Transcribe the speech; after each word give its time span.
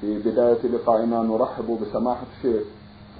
في 0.00 0.18
بداية 0.18 0.66
لقائنا 0.66 1.22
نرحب 1.22 1.78
بسماحة 1.82 2.26
الشيخ 2.36 2.62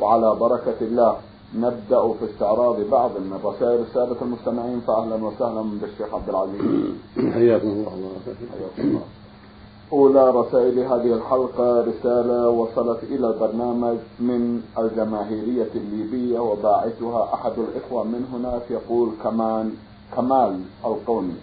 وعلى 0.01 0.35
بركة 0.35 0.81
الله 0.81 1.17
نبدأ 1.57 2.13
في 2.13 2.25
استعراض 2.31 2.81
بعض 2.81 3.11
من 3.11 3.41
رسائل 3.45 3.81
السادة 3.81 4.17
المستمعين. 4.23 4.81
فأهلا 4.81 5.25
وسهلا 5.25 5.63
بالشيخ 5.63 6.15
عبد 6.15 6.29
العزيز. 6.29 6.61
حياكم 7.35 7.69
الله. 7.69 8.11
حياكم 8.27 8.89
الله. 8.89 9.03
أولى 9.93 10.31
رسائل 10.31 10.79
هذه 10.79 11.13
الحلقة 11.13 11.81
رسالة 11.81 12.49
وصلت 12.49 13.03
إلى 13.03 13.27
البرنامج 13.27 13.97
من 14.21 14.63
الجماهيرية 14.79 15.71
الليبية 15.75 16.39
وباعثها 16.39 17.35
أحد 17.35 17.53
الإخوة 17.59 18.05
من 18.05 18.27
هناك 18.33 18.71
يقول 18.71 19.11
كمان 19.25 19.73
كمال 20.17 20.61
القومي 20.85 21.37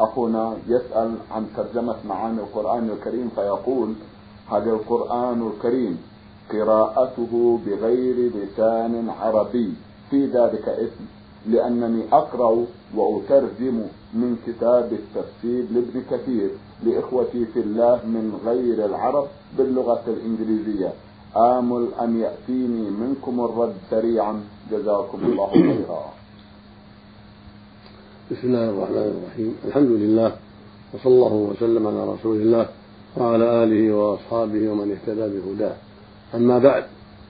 أخونا 0.00 0.56
يسأل 0.68 1.14
عن 1.30 1.46
ترجمة 1.56 1.96
معاني 2.08 2.40
القرآن 2.40 2.90
الكريم 2.90 3.30
فيقول 3.34 3.94
هذا 4.52 4.70
القرآن 4.70 5.50
الكريم 5.50 5.98
قراءته 6.52 7.58
بغير 7.66 8.30
لسان 8.36 9.10
عربي. 9.20 9.72
في 10.10 10.26
ذلك 10.26 10.68
اسم. 10.68 11.04
لأنني 11.46 12.02
أقرأ 12.12 12.64
وأترجم 12.96 13.82
من 14.14 14.36
كتاب 14.46 14.92
التفسير 14.92 15.64
لابن 15.72 16.02
كثير 16.10 16.50
لإخوتي 16.84 17.44
في 17.44 17.60
الله 17.60 17.96
من 18.06 18.38
غير 18.46 18.84
العرب 18.84 19.26
باللغة 19.58 20.02
الإنجليزية. 20.06 20.92
آمل 21.36 21.88
أن 22.00 22.20
يأتيني 22.20 22.90
منكم 22.90 23.40
الرد 23.40 23.74
سريعا. 23.90 24.44
جزاكم 24.72 25.18
الله 25.22 25.50
خيرا. 25.52 26.04
بسم 28.30 28.46
الله 28.48 28.70
الرحمن 28.70 28.96
الرحيم. 28.96 29.56
الحمد 29.64 29.90
لله. 29.90 30.36
وصلى 30.94 31.12
الله 31.14 31.34
وسلم 31.34 31.86
على 31.86 32.12
رسول 32.12 32.36
الله. 32.36 32.81
وعلى 33.16 33.64
آله 33.64 33.94
وأصحابه 33.94 34.68
ومن 34.68 34.90
اهتدى 34.90 35.38
بهداه. 35.38 35.74
أما 36.34 36.58
بعد 36.58 36.84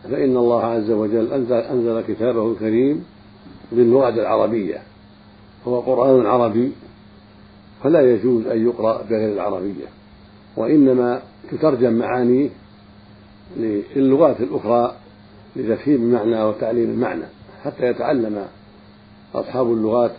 فإن 0.05 0.37
الله 0.37 0.65
عز 0.65 0.91
وجل 0.91 1.33
أنزل, 1.33 1.53
أنزل 1.53 2.01
كتابه 2.09 2.53
الكريم 2.53 3.05
باللغة 3.73 4.09
العربية. 4.09 4.83
هو 5.67 5.81
قرآن 5.81 6.27
عربي 6.27 6.73
فلا 7.83 8.01
يجوز 8.01 8.47
أن 8.47 8.67
يقرأ 8.67 9.03
بغير 9.03 9.33
العربية. 9.33 9.87
وإنما 10.57 11.23
تترجم 11.51 11.93
معانيه 11.93 12.49
للغات 13.97 14.41
الأخرى 14.41 14.95
لتفهيم 15.57 16.03
المعنى 16.03 16.43
وتعليم 16.43 16.91
المعنى. 16.91 17.25
حتى 17.65 17.87
يتعلم 17.87 18.45
أصحاب 19.35 19.67
اللغات 19.67 20.13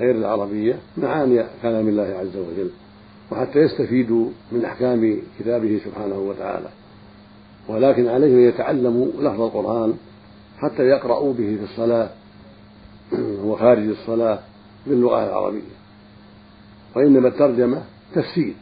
غير 0.00 0.14
العربية 0.14 0.78
معاني 0.96 1.44
كلام 1.62 1.88
الله 1.88 2.16
عز 2.20 2.36
وجل. 2.36 2.70
وحتى 3.32 3.58
يستفيدوا 3.58 4.26
من 4.52 4.64
أحكام 4.64 5.18
كتابه 5.38 5.80
سبحانه 5.84 6.18
وتعالى. 6.18 6.68
ولكن 7.68 8.08
عليهم 8.08 8.38
أن 8.38 8.48
يتعلموا 8.48 9.06
لفظ 9.06 9.40
القرآن 9.40 9.94
حتى 10.58 10.82
يقرأوا 10.82 11.32
به 11.32 11.56
في 11.56 11.64
الصلاة 11.64 12.10
وخارج 13.46 13.88
الصلاة 13.88 14.38
باللغة 14.86 15.24
العربية. 15.24 15.72
وإنما 16.96 17.28
الترجمة 17.28 17.82
تفسير 18.14 18.54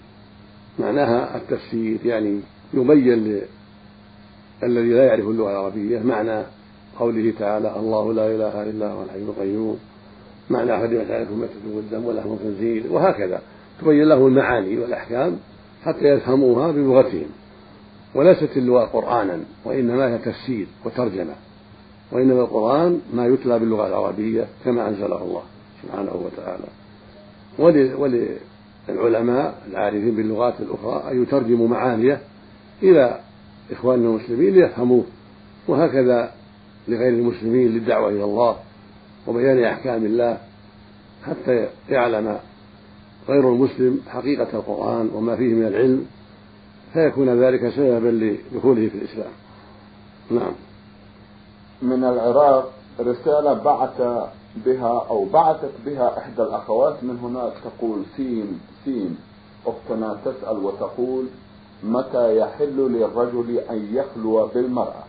معناها 0.78 1.36
التفسير 1.36 1.98
يعني 2.04 2.40
يبين 2.74 3.40
الذي 4.62 4.88
لا 4.88 5.06
يعرف 5.06 5.28
اللغة 5.28 5.50
العربية 5.50 5.98
معنى 5.98 6.42
قوله 6.98 7.32
تعالى 7.38 7.76
الله 7.76 8.12
لا 8.12 8.26
إله 8.26 8.62
إلا 8.62 8.90
هو 8.90 9.02
الحي 9.02 9.18
القيوم 9.18 9.78
معنى 10.50 10.76
حرمت 10.76 11.10
عليكم 11.10 11.40
ميتة 11.40 11.76
والدم 11.76 12.04
ولحم 12.04 12.32
الخنزير 12.32 12.84
وهكذا. 12.90 13.40
تبين 13.80 14.04
له 14.04 14.26
المعاني 14.26 14.78
والأحكام 14.78 15.38
حتى 15.84 16.04
يفهموها 16.04 16.72
بلغتهم 16.72 17.26
وليست 18.14 18.56
اللغة 18.56 18.84
قرآنا 18.84 19.38
وإنما 19.64 20.08
هي 20.14 20.18
تفسير 20.18 20.66
وترجمة 20.84 21.34
وإنما 22.12 22.40
القرآن 22.40 23.00
ما 23.14 23.26
يتلى 23.26 23.58
باللغة 23.58 23.86
العربية 23.86 24.46
كما 24.64 24.88
أنزله 24.88 25.22
الله 25.22 25.42
سبحانه 25.82 26.12
وتعالى. 26.24 26.64
وللعلماء 28.88 29.62
العارفين 29.70 30.16
باللغات 30.16 30.54
الأخرى 30.60 31.10
أن 31.10 31.22
يترجموا 31.22 31.68
معانيه 31.68 32.20
إلى 32.82 33.20
إخواننا 33.72 34.08
المسلمين 34.08 34.54
ليفهموه 34.54 35.04
وهكذا 35.68 36.32
لغير 36.88 37.08
المسلمين 37.08 37.68
للدعوة 37.68 38.08
إلى 38.08 38.24
الله 38.24 38.56
وبيان 39.26 39.64
أحكام 39.64 40.04
الله 40.04 40.38
حتى 41.26 41.68
يعلم 41.90 42.38
غير 43.30 43.48
المسلم 43.48 44.00
حقيقة 44.08 44.58
القرآن 44.58 45.10
وما 45.14 45.36
فيه 45.36 45.54
من 45.54 45.66
العلم 45.66 46.06
فيكون 46.92 47.42
ذلك 47.42 47.68
سببا 47.76 48.08
لدخوله 48.08 48.88
في 48.88 48.98
الإسلام. 48.98 49.32
نعم. 50.30 50.52
من 51.82 52.04
العراق 52.04 52.72
رسالة 53.00 53.52
بعث 53.52 54.02
بها 54.56 55.06
أو 55.10 55.24
بعثت 55.24 55.72
بها 55.86 56.18
إحدى 56.18 56.42
الأخوات 56.42 57.04
من 57.04 57.18
هناك 57.18 57.52
تقول 57.64 58.02
سين 58.16 58.60
سين 58.84 59.16
أختنا 59.66 60.18
تسأل 60.24 60.56
وتقول 60.56 61.26
متى 61.84 62.36
يحل 62.36 62.76
للرجل 62.76 63.58
أن 63.58 63.88
يخلو 63.94 64.46
بالمرأة؟ 64.46 65.04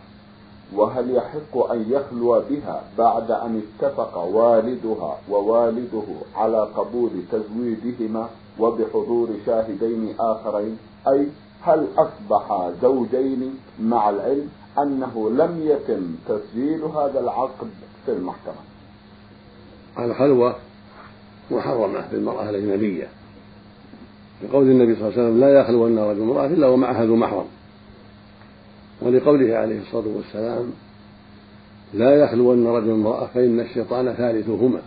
وهل 0.76 1.16
يحق 1.16 1.70
أن 1.72 1.86
يخلو 1.88 2.42
بها 2.50 2.82
بعد 2.98 3.30
أن 3.30 3.62
اتفق 3.62 4.18
والدها 4.18 5.18
ووالده 5.30 6.02
على 6.36 6.68
قبول 6.76 7.10
تزويجهما 7.32 8.28
وبحضور 8.58 9.28
شاهدين 9.46 10.14
آخرين؟ 10.20 10.78
أي 11.08 11.26
هل 11.62 11.86
أصبحا 11.98 12.72
زوجين 12.82 13.54
مع 13.80 14.10
العلم 14.10 14.48
أنه 14.78 15.30
لم 15.30 15.60
يتم 15.62 16.14
تسجيل 16.28 16.82
هذا 16.82 17.20
العقد 17.20 17.70
في 18.06 18.12
المحكمة؟ 18.12 18.54
الخلوة 19.98 20.54
محرمة 21.50 22.04
بالمرأة 22.12 22.50
الأجنبية. 22.50 23.08
لقول 24.42 24.70
النبي 24.70 24.94
صلى 24.94 25.08
الله 25.08 25.18
عليه 25.18 25.28
وسلم 25.28 25.40
لا 25.40 25.60
يخلون 25.60 25.98
رجل 25.98 26.22
امرأة 26.22 26.46
إلا 26.46 26.68
ومعها 26.68 27.04
ذو 27.04 27.16
محرم. 27.16 27.46
ولقوله 29.02 29.56
عليه 29.56 29.80
الصلاة 29.80 30.06
والسلام 30.06 30.70
لا 31.94 32.14
يخلون 32.24 32.66
رجل 32.66 32.90
امرأة 32.90 33.26
فإن 33.26 33.60
الشيطان 33.60 34.12
ثالثهما. 34.12 34.80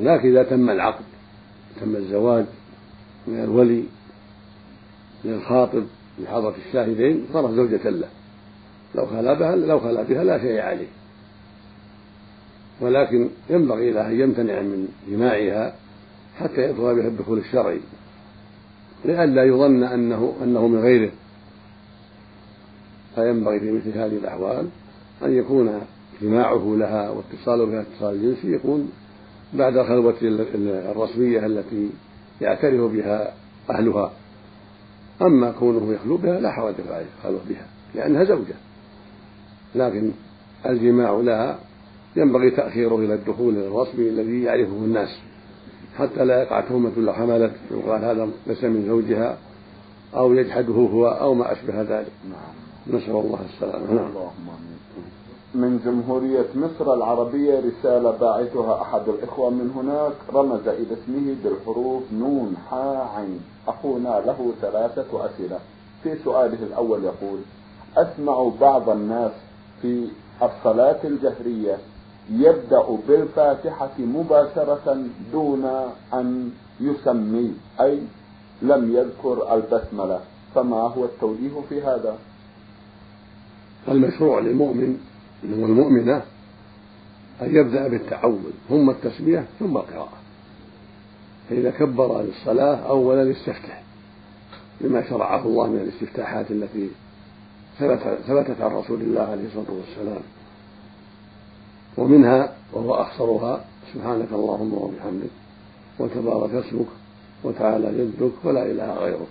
لكن 0.00 0.28
إذا 0.28 0.42
تم 0.42 0.70
العقد 0.70 1.04
تم 1.80 1.96
الزواج 1.96 2.44
من 3.26 3.44
الولي 3.44 3.82
من 5.24 5.32
الخاطب 5.32 5.84
بحضرة 6.18 6.54
الشاهدين 6.68 7.26
صارت 7.32 7.50
زوجة 7.50 7.90
له. 7.90 8.08
لو 8.94 9.06
خلا 9.06 9.34
بها 9.34 9.56
لو 9.56 9.80
خلا 9.80 10.02
بها 10.02 10.24
لا 10.24 10.38
شيء 10.38 10.60
عليه. 10.60 10.86
ولكن 12.80 13.28
ينبغي 13.50 13.90
له 13.90 14.08
أن 14.08 14.20
يمتنع 14.20 14.60
من 14.60 14.88
جماعها 15.08 15.74
حتى 16.38 16.62
يدخل 16.62 16.94
بها 16.94 17.08
الدخول 17.08 17.38
الشرعي 17.38 17.80
لئلا 19.04 19.44
يظن 19.44 19.84
أنه 19.84 20.36
أنه 20.42 20.68
من 20.68 20.78
غيره. 20.78 21.10
فينبغي 23.16 23.60
في 23.60 23.72
مثل 23.72 23.98
هذه 23.98 24.16
الأحوال 24.16 24.68
أن 25.24 25.32
يكون 25.32 25.80
جماعة 26.22 26.74
لها 26.78 27.10
واتصاله 27.10 27.66
بها 27.66 27.80
اتصال 27.80 28.22
جنسي 28.22 28.52
يكون 28.52 28.92
بعد 29.54 29.76
الخلوة 29.76 30.14
الرسمية 30.92 31.46
التي 31.46 31.90
يعترف 32.40 32.92
بها 32.92 33.32
أهلها. 33.70 34.12
أما 35.22 35.50
كونه 35.50 35.92
يخلو 35.92 36.16
بها 36.16 36.40
لا 36.40 36.52
حرج 36.52 36.74
في 36.74 37.04
الخلوة 37.18 37.40
بها 37.48 37.66
لأنها 37.94 38.24
زوجة. 38.24 38.54
لكن 39.74 40.10
الجماع 40.66 41.10
لها 41.10 41.58
ينبغي 42.16 42.50
تأخيره 42.50 42.96
إلى 42.96 43.14
الدخول 43.14 43.56
الرسمي 43.56 44.08
الذي 44.08 44.42
يعرفه 44.42 44.72
الناس 44.72 45.18
حتى 45.98 46.24
لا 46.24 46.42
يقع 46.42 46.60
تهمة 46.60 46.92
لو 46.96 47.12
حملت 47.12 47.52
يقال 47.70 48.04
هذا 48.04 48.28
ليس 48.46 48.64
من 48.64 48.86
زوجها 48.86 49.38
أو 50.16 50.34
يجحده 50.34 50.74
هو 50.74 51.06
أو 51.06 51.34
ما 51.34 51.52
أشبه 51.52 51.82
ذلك. 51.82 52.12
نعم. 52.30 52.65
نسأل 52.90 53.10
الله 53.10 53.38
السلامة. 53.54 53.92
نعم. 53.92 54.06
اللهم 54.06 54.46
آمين. 54.58 54.76
من 55.54 55.80
جمهورية 55.84 56.46
مصر 56.54 56.94
العربية 56.94 57.60
رسالة 57.60 58.10
باعثها 58.10 58.82
أحد 58.82 59.08
الإخوة 59.08 59.50
من 59.50 59.70
هناك 59.76 60.12
رمز 60.34 60.68
إلى 60.68 60.92
اسمه 60.92 61.34
بالحروف 61.44 62.02
نون 62.12 62.56
حاء 62.70 63.10
عين. 63.16 63.40
أخونا 63.68 64.22
له 64.26 64.52
ثلاثة 64.60 65.26
أسئلة. 65.26 65.58
في 66.02 66.18
سؤاله 66.24 66.62
الأول 66.62 67.04
يقول 67.04 67.38
أسمع 67.96 68.50
بعض 68.60 68.90
الناس 68.90 69.32
في 69.82 70.08
الصلاة 70.42 71.00
الجهرية 71.04 71.78
يبدأ 72.30 72.86
بالفاتحة 73.08 73.98
مباشرة 73.98 74.98
دون 75.32 75.64
أن 76.14 76.50
يسمي 76.80 77.54
أي 77.80 78.00
لم 78.62 78.96
يذكر 78.96 79.54
البسملة. 79.54 80.20
فما 80.54 80.80
هو 80.80 81.04
التوجيه 81.04 81.60
في 81.68 81.82
هذا؟ 81.82 82.16
المشروع 83.88 84.40
للمؤمن 84.40 84.98
والمؤمنة 85.44 86.22
أن 87.42 87.56
يبدأ 87.56 87.88
بالتعوذ 87.88 88.50
ثم 88.68 88.90
التسمية 88.90 89.44
ثم 89.58 89.76
القراءة. 89.76 90.18
فإذا 91.50 91.70
كبر 91.70 92.22
للصلاة 92.22 92.76
أولا 92.76 93.30
يستفتح 93.30 93.82
بما 94.80 95.08
شرعه 95.08 95.46
الله 95.46 95.66
من 95.66 95.80
الاستفتاحات 95.80 96.50
التي 96.50 96.88
ثبتت 98.26 98.60
عن 98.60 98.70
رسول 98.70 99.00
الله 99.00 99.22
عليه 99.22 99.46
الصلاة 99.46 99.76
والسلام. 99.76 100.22
ومنها 101.96 102.54
وهو 102.72 102.94
أخصرها 102.94 103.64
سبحانك 103.94 104.28
اللهم 104.32 104.74
وبحمدك 104.74 105.30
وتبارك 105.98 106.54
اسمك 106.54 106.86
وتعالى 107.44 107.98
جدك 107.98 108.44
ولا 108.44 108.66
إله 108.66 108.94
غيرك. 108.94 109.28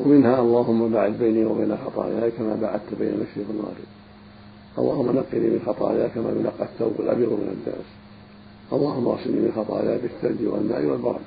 ومنها 0.00 0.40
اللهم 0.40 0.92
باعد 0.92 1.12
بيني 1.18 1.44
وبين 1.44 1.76
خطاياي 1.86 2.30
كما 2.30 2.56
بعدت 2.62 2.94
بين 3.00 3.08
المشرق 3.08 3.48
والمغرب 3.48 3.88
اللهم 4.78 5.16
نقني 5.16 5.40
من 5.40 5.62
خطاياي 5.66 6.08
كما 6.08 6.30
ينقى 6.30 6.64
الثوب 6.64 7.00
الأبيض 7.00 7.28
من 7.28 7.48
الدنس 7.56 7.88
اللهم 8.72 9.08
اغسلني 9.08 9.40
من 9.40 9.52
خطاياي 9.56 9.98
بالثلج 9.98 10.48
والماء 10.48 10.84
والبرد. 10.84 11.20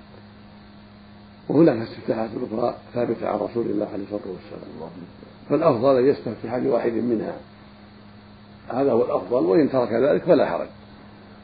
وهناك 1.49 1.87
استفتاحات 1.87 2.29
أخرى 2.51 2.75
ثابتة 2.93 3.27
عن 3.27 3.39
رسول 3.39 3.65
الله 3.65 3.87
عليه 3.93 4.03
الصلاة 4.03 4.21
والسلام. 4.33 4.89
فالأفضل 5.49 5.97
أن 5.97 6.05
يستفتح 6.05 6.57
بواحد 6.57 6.91
منها. 6.91 7.35
هذا 8.69 8.91
هو 8.91 9.05
الأفضل 9.05 9.45
وإن 9.45 9.69
ترك 9.69 9.91
ذلك 9.91 10.23
فلا 10.23 10.49
حرج. 10.49 10.67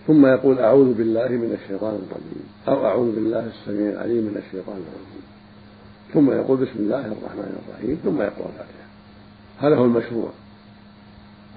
ثم 0.08 0.26
يقول 0.26 0.60
أعوذ 0.60 0.94
بالله 0.94 1.28
من 1.28 1.58
الشيطان 1.64 1.94
الرجيم 1.94 2.44
أو 2.68 2.86
أعوذ 2.86 3.16
بالله 3.16 3.48
السميع 3.48 3.90
العليم 3.90 4.24
من 4.24 4.38
الشيطان 4.48 4.76
الرجيم. 4.76 5.37
ثم 6.14 6.32
يقول 6.32 6.58
بسم 6.58 6.80
الله 6.80 7.00
الرحمن 7.00 7.62
الرحيم 7.68 8.00
ثم 8.04 8.22
يقرأ 8.22 8.46
الفاتحة. 8.46 8.88
هذا 9.60 9.76
هو 9.76 9.86
المشروع. 9.86 10.30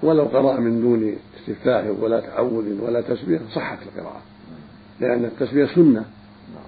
ولو 0.03 0.23
قرأ 0.23 0.59
من 0.59 0.81
دون 0.81 1.15
استفتاح 1.39 1.85
ولا 1.99 2.19
تعوذ 2.19 2.81
ولا 2.81 3.01
تسبيح 3.01 3.41
صحت 3.55 3.77
القراءة. 3.83 4.21
لأن 4.99 5.25
التسبيح 5.25 5.75
سنة 5.75 6.05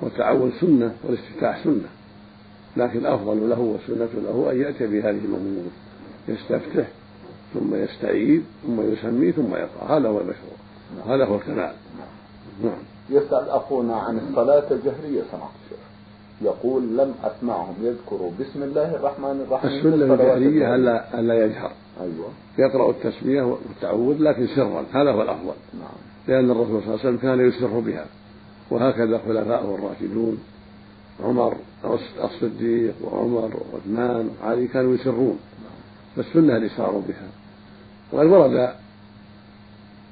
والتعوذ 0.01 0.51
سنة 0.61 0.95
والاستفتاح 1.03 1.63
سنة. 1.63 1.89
لكن 2.77 2.99
الأفضل 2.99 3.49
له 3.49 3.59
والسنة 3.59 4.21
له 4.23 4.51
أن 4.51 4.61
يأتي 4.61 4.87
بهذه 4.87 5.19
الأمور. 5.25 5.71
يستفتح 6.27 6.87
ثم 7.53 7.75
يستعيذ 7.75 8.41
ثم 8.67 8.93
يسمي 8.93 9.31
ثم 9.31 9.55
يقرأ. 9.55 9.97
هذا 9.97 10.09
هو 10.09 10.21
المشروع. 10.21 10.55
هذا 11.07 11.25
هو 11.25 11.35
الكمال. 11.35 11.73
نعم. 12.63 12.73
يسأل 13.09 13.49
أخونا 13.49 13.95
عن 13.95 14.19
الصلاة 14.19 14.71
الجهرية 14.71 15.21
سمعت 15.31 15.51
الشيخ. 15.65 15.92
يقول 16.43 16.97
لم 16.97 17.13
أسمعهم 17.23 17.75
يذكروا 17.81 18.31
بسم 18.39 18.63
الله 18.63 18.95
الرحمن 18.95 19.45
الرحيم 19.47 19.69
السنة 19.69 20.13
الجهرية 20.13 20.75
ألا 20.75 21.19
ألا 21.19 21.45
يجهر؟ 21.45 21.71
أيوة. 22.01 22.27
يقرأ 22.57 22.89
التسمية 22.89 23.41
والتعوذ 23.41 24.17
لكن 24.19 24.47
سرا. 24.47 24.85
هذا 24.93 25.11
هو 25.11 25.21
الأفضل. 25.21 25.53
نعم. 25.73 25.97
لأن 26.27 26.51
الرسول 26.51 26.81
صلى 26.81 26.93
الله 26.93 26.99
عليه 26.99 27.09
وسلم 27.09 27.17
كان 27.17 27.47
يسر 27.47 27.79
بها. 27.79 28.05
وهكذا 28.71 29.17
خلفاءه 29.17 29.75
الراشدون 29.75 30.37
عمر 31.23 31.55
الصديق 32.23 32.93
وعمر 33.03 33.51
وعثمان 33.73 34.29
وعلي 34.43 34.67
كانوا 34.67 34.95
يسرون. 34.95 35.39
فالسنة 36.15 36.57
الإسرار 36.57 37.01
بها. 37.07 37.27
وقد 38.11 38.25
ورد 38.25 38.73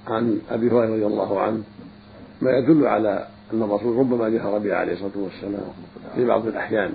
عن 0.08 0.40
أبي 0.52 0.68
هريرة 0.68 0.94
رضي 0.94 1.06
الله 1.06 1.40
عنه 1.40 1.64
ما 2.42 2.52
يدل 2.52 2.88
على 2.88 3.28
أن 3.54 3.64
الرسول 3.64 3.98
ربما 3.98 4.30
جهر 4.30 4.58
بها 4.58 4.76
عليه 4.76 4.94
الصلاة 4.94 5.12
والسلام 5.16 5.64
في 6.16 6.26
بعض 6.26 6.48
الأحيان. 6.48 6.92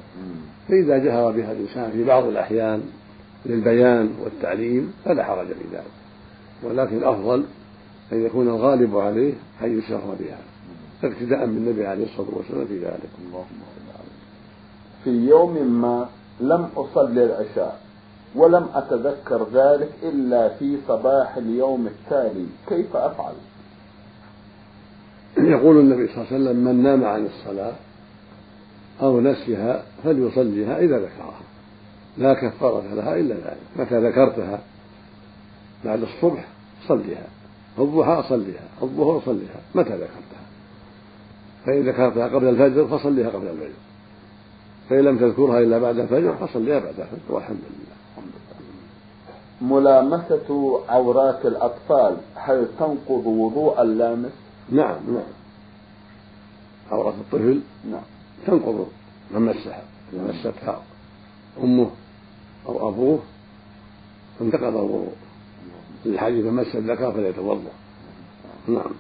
فإذا 0.69 0.99
جهر 0.99 1.33
بها 1.33 1.53
الإنسان 1.53 1.91
في 1.91 2.05
بعض 2.05 2.25
الأحيان 2.25 2.83
للبيان 3.47 4.11
والتعليم 4.25 4.93
فلا 5.05 5.25
حرج 5.25 5.47
في 5.47 5.65
ذلك. 5.73 5.93
ولكن 6.63 6.97
الأفضل 6.97 7.45
أن 8.13 8.27
يكون 8.27 8.49
الغالب 8.49 8.97
عليه 8.97 9.33
أن 9.63 9.79
يسر 9.79 10.01
بها 10.21 10.39
اقتداء 11.05 11.47
بالنبي 11.47 11.87
عليه 11.87 12.05
الصلاة 12.05 12.29
والسلام 12.37 12.67
في 12.67 12.79
ذلك. 12.79 13.11
اللهم 13.27 13.61
في 15.05 15.11
يوم 15.11 15.81
ما 15.81 16.09
لم 16.41 16.69
أصلي 16.77 17.25
العشاء 17.25 17.81
ولم 18.35 18.67
أتذكر 18.75 19.47
ذلك 19.53 19.91
إلا 20.03 20.49
في 20.49 20.77
صباح 20.89 21.37
اليوم 21.37 21.87
التالي 21.87 22.47
كيف 22.69 22.97
أفعل؟ 22.97 23.33
يقول 25.39 25.79
النبي 25.79 26.09
صلى 26.09 26.17
الله 26.17 26.27
عليه 26.33 26.37
وسلم 26.37 26.65
من 26.65 26.83
نام 26.83 27.05
عن 27.05 27.27
الصلاة 27.27 27.73
أو 29.03 29.21
نسيها 29.21 29.83
فليصليها 30.05 30.79
إذا 30.79 30.99
ذكرها. 30.99 31.41
لا 32.19 32.35
كفارة 32.35 32.95
لها 32.95 33.17
إلا 33.17 33.35
ذلك 33.35 33.59
متى 33.77 34.01
ذكرتها؟ 34.01 34.59
بعد 35.85 36.03
الصبح 36.03 36.45
صليها 36.89 37.27
الضحى 37.79 38.23
صليها 38.29 38.65
الظهر 38.83 39.23
صليها 39.27 39.61
متى 39.75 39.91
ذكرتها؟ 39.91 40.47
فإن 41.67 41.89
ذكرتها 41.89 42.29
قبل 42.29 42.49
الفجر 42.49 42.99
فصليها 42.99 43.29
قبل 43.29 43.47
الفجر 43.47 43.73
فإن 44.91 45.01
لم 45.01 45.19
تذكرها 45.19 45.61
إلا 45.61 45.79
بعد 45.79 45.99
الفجر 45.99 46.37
فصليها 46.37 46.79
بعد 46.79 46.95
الفجر 47.01 47.35
والحمد 47.35 47.57
لله. 47.57 47.97
ملامسة 49.63 50.81
عورات 50.89 51.47
الأطفال 51.47 52.17
هل 52.35 52.69
تنقض 52.79 53.27
وضوء 53.27 53.83
اللامس؟ 53.83 54.46
نعم 54.71 54.97
نعم. 55.09 55.33
عورة 56.91 57.15
الطفل؟ 57.21 57.61
نعم. 57.91 58.03
تنقض 58.47 58.87
من 59.31 59.41
مسها 59.41 59.83
مستها 60.13 60.83
أمه 61.63 61.91
أو 62.69 62.89
أبوه 62.89 63.19
انتقض 64.41 64.63
الوضوء. 64.63 65.13
الحديث 66.07 66.45
من 66.45 66.53
مس 66.53 66.75
الذكر 66.75 67.13
فليتوضأ. 67.13 67.71
نعم. 68.69 68.91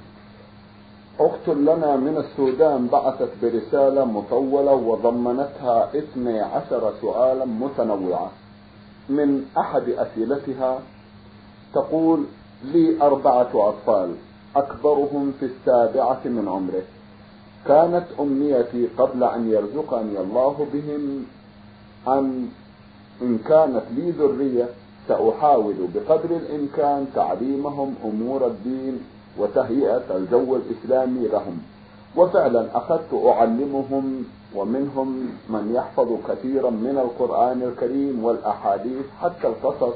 أخت 1.21 1.49
لنا 1.49 1.97
من 1.97 2.17
السودان 2.17 2.87
بعثت 2.87 3.31
برسالة 3.43 4.05
مطولة 4.05 4.73
وضمنتها 4.73 5.99
اثني 5.99 6.41
عشر 6.41 6.93
سؤالا 7.01 7.45
متنوعة. 7.45 8.31
من 9.09 9.45
أحد 9.59 9.89
أسئلتها 9.89 10.81
تقول 11.75 12.25
لي 12.65 13.03
أربعة 13.03 13.51
أطفال. 13.55 14.15
أكبرهم 14.59 15.33
في 15.41 15.47
السابعة 15.47 16.21
من 16.25 16.49
عمره. 16.49 16.83
كانت 17.67 18.05
أمنيتي 18.21 18.87
قبل 18.99 19.25
أن 19.25 19.51
يرزقني 19.51 20.21
الله 20.21 20.67
بهم 20.73 21.27
أن 22.09 22.49
إن 23.23 23.39
كانت 23.39 23.83
لي 23.97 24.11
ذرية 24.11 24.69
سأحاول 25.09 25.75
بقدر 25.95 26.37
الإمكان 26.37 27.07
تعليمهم 27.15 27.95
أمور 28.05 28.47
الدين 28.47 29.01
وتهيئة 29.39 30.17
الجو 30.17 30.57
الإسلامي 30.57 31.29
لهم. 31.29 31.59
وفعلا 32.17 32.67
أخذت 32.75 33.15
أعلمهم 33.27 34.25
ومنهم 34.55 35.09
من 35.49 35.73
يحفظ 35.75 36.09
كثيرا 36.29 36.71
من 36.71 36.99
القرآن 36.99 37.63
الكريم 37.63 38.25
والأحاديث 38.25 39.05
حتى 39.23 39.47
القصص 39.49 39.95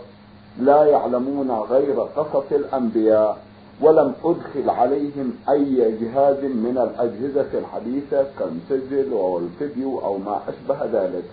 لا 0.61 0.85
يعلمون 0.85 1.51
غير 1.51 2.01
قصص 2.01 2.53
الأنبياء. 2.53 3.39
ولم 3.83 4.15
أدخل 4.25 4.71
عليهم 4.71 5.33
أي 5.51 5.99
جهاز 6.01 6.45
من 6.45 6.79
الأجهزة 6.79 7.59
الحديثة 7.59 8.27
كالمسجل 8.39 9.13
أو 9.13 9.39
الفيديو 9.39 9.99
أو 9.99 10.19
ما 10.19 10.41
أشبه 10.49 10.85
ذلك 10.85 11.25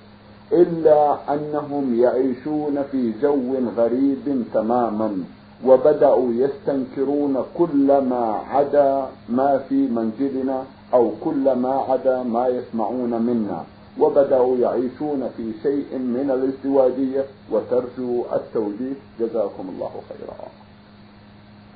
إلا 0.51 1.17
أنهم 1.33 1.99
يعيشون 1.99 2.83
في 2.91 3.13
جو 3.21 3.55
غريب 3.77 4.43
تماما 4.53 5.23
وبدأوا 5.65 6.31
يستنكرون 6.33 7.45
كل 7.57 7.87
ما 7.97 8.41
عدا 8.49 9.07
ما 9.29 9.57
في 9.69 9.87
منزلنا 9.87 10.63
أو 10.93 11.11
كل 11.23 11.55
ما 11.55 11.73
عدا 11.89 12.23
ما 12.23 12.47
يسمعون 12.47 13.21
منا 13.21 13.63
وبدأوا 13.99 14.57
يعيشون 14.57 15.29
في 15.37 15.51
شيء 15.63 15.97
من 15.97 16.31
الازدواجية 16.31 17.25
وترجو 17.51 18.23
التوجيه. 18.33 18.93
جزاكم 19.19 19.65
الله 19.75 19.91
خيرا. 20.09 20.66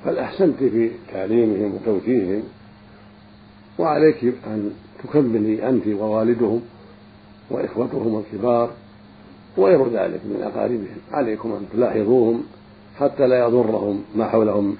بل 0.06 0.18
أحسنت 0.18 0.56
في 0.58 0.90
تعليمهم 1.12 1.74
وتوجيههم 1.74 2.42
وعليك 3.78 4.24
أن 4.46 4.70
تكملي 5.04 5.68
أنت 5.68 5.86
ووالدهم 5.86 6.60
وإخوتهم 7.50 8.18
الكبار 8.18 8.70
وغير 9.56 9.88
ذلك 9.88 10.20
من 10.24 10.42
أقاربهم. 10.42 10.96
عليكم 11.12 11.52
أن 11.52 11.66
تلاحظوهم 11.72 12.42
حتى 12.98 13.26
لا 13.26 13.38
يضرهم 13.38 14.04
ما 14.16 14.28
حولهم 14.28 14.76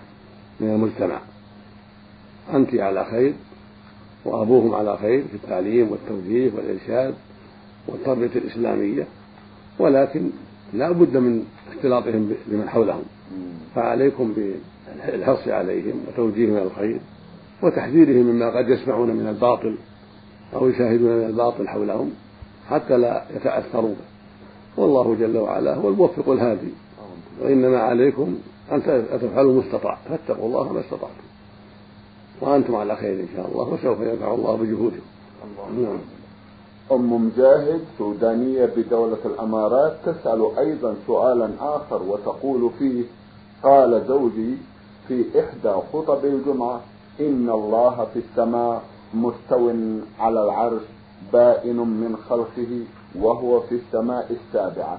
من 0.60 0.68
المجتمع. 0.68 1.20
أنت 2.54 2.74
على 2.74 3.04
خير 3.04 3.32
وأبوهم 4.24 4.74
على 4.74 4.96
خير 4.96 5.24
في 5.30 5.34
التعليم 5.34 5.90
والتوجيه 5.90 6.50
والإرشاد 6.56 7.14
والتربية 7.88 8.30
الإسلامية 8.36 9.06
ولكن 9.78 10.30
لا 10.72 10.90
بد 10.90 11.16
من 11.16 11.44
اختلاطهم 11.72 12.32
بمن 12.46 12.68
حولهم. 12.68 13.02
فعليكم 13.74 14.34
بالحرص 15.06 15.48
عليهم 15.48 15.94
وتوجيههم 16.08 16.56
إلى 16.56 16.62
الخير 16.62 17.00
وتحذيرهم 17.62 18.26
مما 18.26 18.58
قد 18.58 18.68
يسمعون 18.68 19.08
من 19.08 19.28
الباطل 19.28 19.78
أو 20.54 20.68
يشاهدون 20.68 21.16
من 21.16 21.26
الباطل 21.26 21.68
حولهم 21.68 22.10
حتى 22.68 22.96
لا 22.96 23.24
يتاثروا 23.36 23.94
والله 24.76 25.16
جل 25.20 25.36
وعلا 25.36 25.74
هو 25.74 25.88
الموفق 25.88 26.28
الهادي. 26.28 26.72
وإنما 27.40 27.78
عليكم 27.78 28.34
أن 28.72 28.82
تفعلوا 29.22 29.62
استطعت. 29.62 29.98
فاتقوا 30.08 30.46
الله 30.46 30.72
ما 30.72 30.80
استطعتم. 30.80 31.22
وأنتم 32.40 32.74
على 32.74 32.96
خير 32.96 33.20
إن 33.20 33.28
شاء 33.36 33.48
الله 33.52 33.68
وسوف 33.68 34.00
ينفع 34.00 34.34
الله 34.34 34.56
بجهودكم. 34.56 35.02
نعم. 35.78 35.98
أم 36.92 37.26
مجاهد 37.26 37.80
سودانية 37.98 38.70
بدولة 38.76 39.18
الأمارات 39.24 39.96
تسأل 40.06 40.58
أيضا 40.58 40.94
سؤالا 41.06 41.50
آخر 41.60 42.02
وتقول 42.02 42.70
فيه 42.78 43.04
قال 43.62 44.04
زوجي 44.08 44.56
في 45.08 45.24
إحدى 45.40 45.74
خطب 45.92 46.24
الجمعة 46.24 46.80
إن 47.20 47.50
الله 47.50 48.06
في 48.14 48.18
السماء 48.18 48.82
مستو 49.14 49.70
على 50.20 50.44
العرش 50.44 50.82
بائن 51.32 51.76
من 51.76 52.16
خلقه 52.28 52.84
وهو 53.18 53.60
في 53.60 53.74
السماء 53.74 54.26
السابعة. 54.30 54.98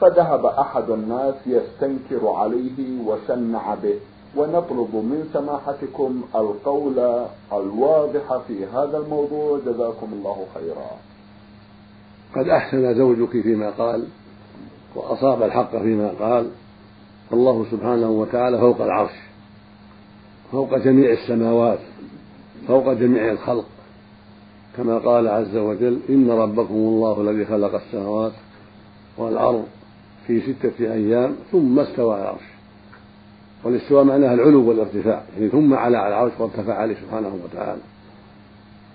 فذهب 0.00 0.46
أحد 0.46 0.90
الناس 0.90 1.34
يستنكر 1.46 2.28
عليه 2.28 3.06
وشنع 3.06 3.74
به. 3.74 3.98
ونطلب 4.36 4.94
من 4.94 5.30
سماحتكم 5.32 6.22
القول 6.34 7.26
الواضح 7.52 8.38
في 8.48 8.66
هذا 8.66 8.98
الموضوع. 8.98 9.58
جزاكم 9.66 10.08
الله 10.12 10.46
خيرا. 10.54 10.90
قد 12.36 12.48
أحسن 12.48 12.94
زوجك 12.94 13.30
فيما 13.42 13.70
قال 13.70 14.06
وأصاب 14.96 15.42
الحق 15.42 15.70
فيما 15.70 16.10
قال. 16.20 16.50
الله 17.32 17.66
سبحانه 17.70 18.10
وتعالى 18.10 18.58
فوق 18.58 18.80
العرش. 18.80 19.23
فوق 20.54 20.78
جميع 20.78 21.12
السماوات 21.12 21.78
فوق 22.68 22.92
جميع 22.92 23.30
الخلق. 23.30 23.66
كما 24.76 24.98
قال 24.98 25.28
عز 25.28 25.56
وجل 25.56 25.98
إن 26.08 26.30
ربكم 26.30 26.74
الله 26.74 27.20
الذي 27.20 27.44
خلق 27.44 27.74
السماوات 27.74 28.32
والأرض 29.18 29.64
في 30.26 30.40
ستة 30.40 30.92
أيام 30.92 31.36
ثم 31.52 31.78
استوى 31.78 32.14
على 32.14 32.22
العرش. 32.22 32.44
والاستواء 33.64 34.04
معناها 34.04 34.34
العلو 34.34 34.68
والارتفاع 34.68 35.22
يعني 35.36 35.48
ثم 35.48 35.74
على 35.74 35.96
على 35.96 36.08
العرش 36.08 36.32
وارتفع 36.38 36.74
عليه 36.74 36.94
سبحانه 36.94 37.38
وتعالى. 37.44 37.80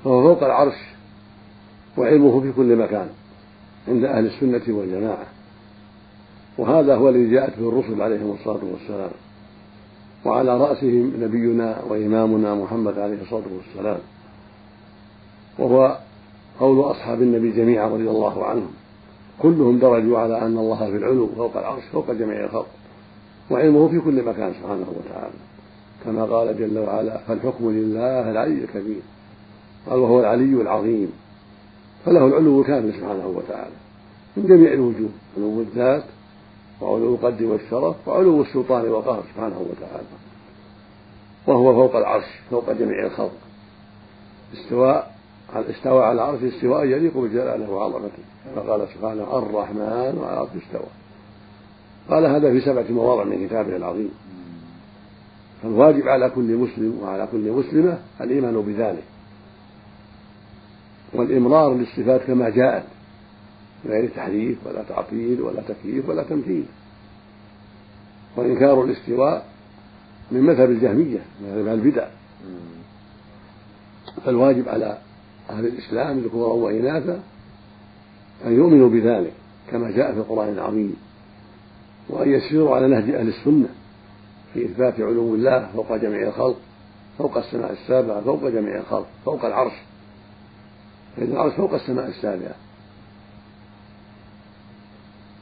فهو 0.03 0.23
فوق 0.23 0.43
العرش 0.43 0.77
وعلمه 1.97 2.41
في 2.41 2.51
كل 2.51 2.75
مكان 2.75 3.09
عند 3.87 4.03
أهل 4.03 4.25
السنة 4.25 4.75
والجماعة. 4.75 5.25
وهذا 6.57 6.95
هو 6.95 7.09
الذي 7.09 7.31
جاءت 7.31 7.59
به 7.59 7.69
الرسل 7.69 8.01
عليهم 8.01 8.31
الصلاة 8.39 8.59
والسلام. 8.71 9.11
وعلى 10.25 10.57
رأسهم 10.57 11.13
نبينا 11.19 11.81
وإمامنا 11.89 12.55
محمد 12.55 12.99
عليه 12.99 13.21
الصلاة 13.21 13.43
والسلام. 13.57 13.99
وهو 15.59 15.97
قول 16.59 16.91
أصحاب 16.91 17.21
النبي 17.21 17.51
جميعا 17.51 17.87
رضي 17.87 18.09
الله 18.09 18.45
عنهم. 18.45 18.71
كلهم 19.39 19.79
درجوا 19.79 20.19
على 20.19 20.41
أن 20.41 20.57
الله 20.57 20.91
في 20.91 20.97
العلو 20.97 21.27
فوق 21.27 21.57
العرش 21.57 21.83
فوق 21.91 22.11
جميع 22.11 22.43
الخلق. 22.43 22.67
وعلمه 23.51 23.87
في 23.87 23.99
كل 23.99 24.23
مكان 24.23 24.53
سبحانه 24.53 24.87
وتعالى. 24.97 25.33
كما 26.05 26.25
قال 26.25 26.57
جل 26.59 26.79
وعلا 26.79 27.17
فالحكم 27.17 27.69
لله 27.71 28.31
العلي 28.31 28.63
الكبير. 28.63 29.01
قال 29.89 29.99
وهو 29.99 30.19
العلي 30.19 30.61
العظيم. 30.61 31.11
فله 32.05 32.27
العلو 32.27 32.61
الكامل 32.61 32.93
سبحانه 32.93 33.27
وتعالى. 33.27 33.75
من 34.37 34.47
جميع 34.47 34.73
الوجوه 34.73 35.09
علو 35.37 35.61
الذات 35.61 36.03
وعلو 36.81 37.15
القدر 37.15 37.45
والشرف 37.45 38.07
وعلو 38.07 38.41
السلطان 38.41 38.85
والقهر 38.85 39.23
سبحانه 39.33 39.59
وتعالى. 39.59 40.07
وهو 41.47 41.73
فوق 41.73 41.95
العرش 41.95 42.25
فوق 42.51 42.71
جميع 42.71 43.05
الخلق. 43.05 43.37
استواء 44.53 45.15
استوى 45.55 46.03
على 46.03 46.13
العرش 46.13 46.43
استواء 46.43 46.85
يليق 46.85 47.17
بجلاله 47.17 47.71
وعظمته. 47.71 48.23
كما 48.45 48.71
قال 48.71 48.87
سبحانه 48.87 49.37
الرحمن 49.37 49.81
على 49.81 50.33
العرش 50.33 50.49
استوى. 50.65 50.89
قال 52.09 52.25
هذا 52.25 52.51
في 52.51 52.61
سبعة 52.61 52.85
مواضع 52.89 53.23
من 53.23 53.47
كتابه 53.47 53.75
العظيم. 53.75 54.11
فالواجب 55.63 56.07
على 56.07 56.29
كل 56.29 56.55
مسلم 56.55 56.99
وعلى 57.03 57.27
كل 57.31 57.51
مسلمة 57.51 57.97
الإيمان 58.21 58.61
بذلك. 58.61 59.03
والإمرار 61.13 61.73
للصفات 61.73 62.21
كما 62.21 62.49
جاءت. 62.49 62.83
من 63.85 63.91
غير 63.91 64.09
تحريف 64.15 64.57
ولا 64.67 64.83
تعطيل 64.83 65.41
ولا 65.41 65.61
تكييف 65.61 66.09
ولا 66.09 66.23
تمثيل. 66.23 66.65
وإنكار 68.37 68.83
الاستواء 68.83 69.45
من 70.31 70.41
مذهب 70.41 70.71
الجهمية 70.71 71.19
مذهب 71.43 71.67
البدع. 71.67 72.07
فالواجب 74.25 74.69
على 74.69 74.97
أهل 75.49 75.65
الإسلام 75.65 76.19
ذكورا 76.19 76.53
وإناثا 76.53 77.19
أن 78.45 78.53
يؤمنوا 78.53 78.89
بذلك 78.89 79.33
كما 79.71 79.91
جاء 79.91 80.13
في 80.13 80.17
القرآن 80.17 80.53
العظيم. 80.53 80.95
وأن 82.09 82.29
يسيروا 82.29 82.75
على 82.75 82.87
نهج 82.87 83.09
أهل 83.09 83.27
السنة 83.27 83.69
في 84.53 84.65
إثبات 84.65 84.99
علو 84.99 85.35
الله 85.35 85.69
فوق 85.73 85.95
جميع 85.95 86.27
الخلق 86.27 86.57
فوق 87.17 87.37
السماء 87.37 87.71
السابعة 87.71 88.21
فوق 88.21 88.47
جميع 88.47 88.77
الخلق 88.77 89.07
فوق 89.25 89.45
العرش. 89.45 89.73
فإن 91.17 91.31
العرش 91.31 91.53
فوق 91.53 91.73
السماء 91.73 92.07
السابعة. 92.07 92.55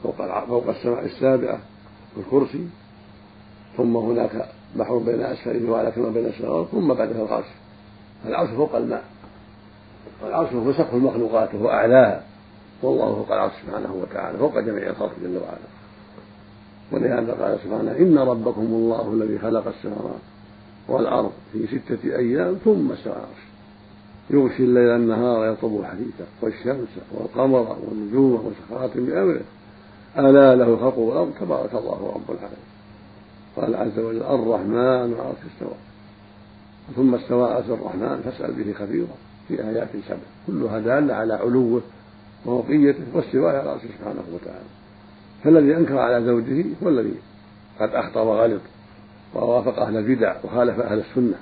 فوق 0.02 0.44
فوق 0.46 0.68
السماء 0.68 1.04
السابعة 1.04 1.58
والكرسي 2.16 2.66
ثم 3.76 3.96
هناك 3.96 4.48
بحر 4.76 4.98
بين 4.98 5.20
أسفله 5.20 5.70
وعلى 5.70 5.90
كما 5.90 6.08
بين 6.08 6.26
السماوات 6.26 6.66
ثم 6.66 6.94
بعدها 6.94 7.24
العرش 7.24 7.46
العرش 8.26 8.50
فوق 8.50 8.76
الماء. 8.76 9.04
والعرش 10.22 10.52
هو 10.52 10.72
سقف 10.72 10.94
المخلوقات 10.94 11.54
وهو 11.54 11.70
أعلاها 11.70 12.22
والله 12.82 13.14
فوق 13.14 13.32
العرش 13.32 13.52
سبحانه 13.66 13.94
وتعالى 13.94 14.38
فوق 14.38 14.58
جميع 14.58 14.90
الخلق 14.90 15.12
جل 15.22 15.36
وعلا. 15.36 15.68
ولهذا 16.92 17.32
قال 17.32 17.58
سبحانه 17.64 17.92
إن 17.92 18.18
ربكم 18.18 18.62
الله 18.62 19.12
الذي 19.12 19.38
خلق 19.38 19.66
السماوات 19.66 20.20
والأرض 20.88 21.32
في 21.52 21.66
ستة 21.66 22.16
أيام 22.16 22.54
ثم 22.64 22.92
استوى 22.92 23.12
العرش. 23.12 23.48
يغشي 24.30 24.62
الليل 24.62 24.90
النهار 24.90 25.52
يطلب 25.52 25.84
حديثا 25.84 26.24
والشمس 26.42 26.88
والقمر 27.12 27.76
والنجوم 27.88 28.52
مسخرات 28.52 28.96
بأمره. 28.96 29.40
ألا 30.18 30.56
له 30.56 30.76
خلق 30.76 30.98
الأرض 30.98 31.32
تبارك 31.40 31.74
الله 31.74 32.12
رب 32.14 32.36
العالمين. 32.36 32.68
قال 33.56 33.76
عز 33.76 33.98
وجل 33.98 34.22
الرحمن 34.22 35.16
على 35.20 35.32
استوى. 35.54 35.76
ثم 36.96 37.14
استوى 37.14 37.58
أتى 37.58 37.72
الرحمن 37.72 38.20
فاسأل 38.24 38.52
به 38.52 38.72
خبيرا 38.72 39.14
في 39.48 39.68
آيات 39.68 39.88
سبع. 40.08 40.18
كلها 40.46 40.78
دالة 40.78 41.14
على 41.14 41.34
علوه 41.34 41.80
وفوقيته 42.46 43.04
واستوائه 43.14 43.58
على 43.58 43.70
رأسه 43.70 43.88
سبحانه 43.98 44.22
وتعالى. 44.34 44.68
فالذي 45.44 45.76
أنكر 45.76 45.98
على 45.98 46.24
زوجه 46.24 46.64
هو 46.82 46.88
الذي 46.88 47.14
قد 47.80 47.90
أخطأ 47.94 48.20
وغلط 48.20 48.62
ووافق 49.34 49.78
أهل 49.78 49.96
البدع 49.96 50.36
وخالف 50.44 50.80
أهل 50.80 50.98
السنة. 50.98 51.36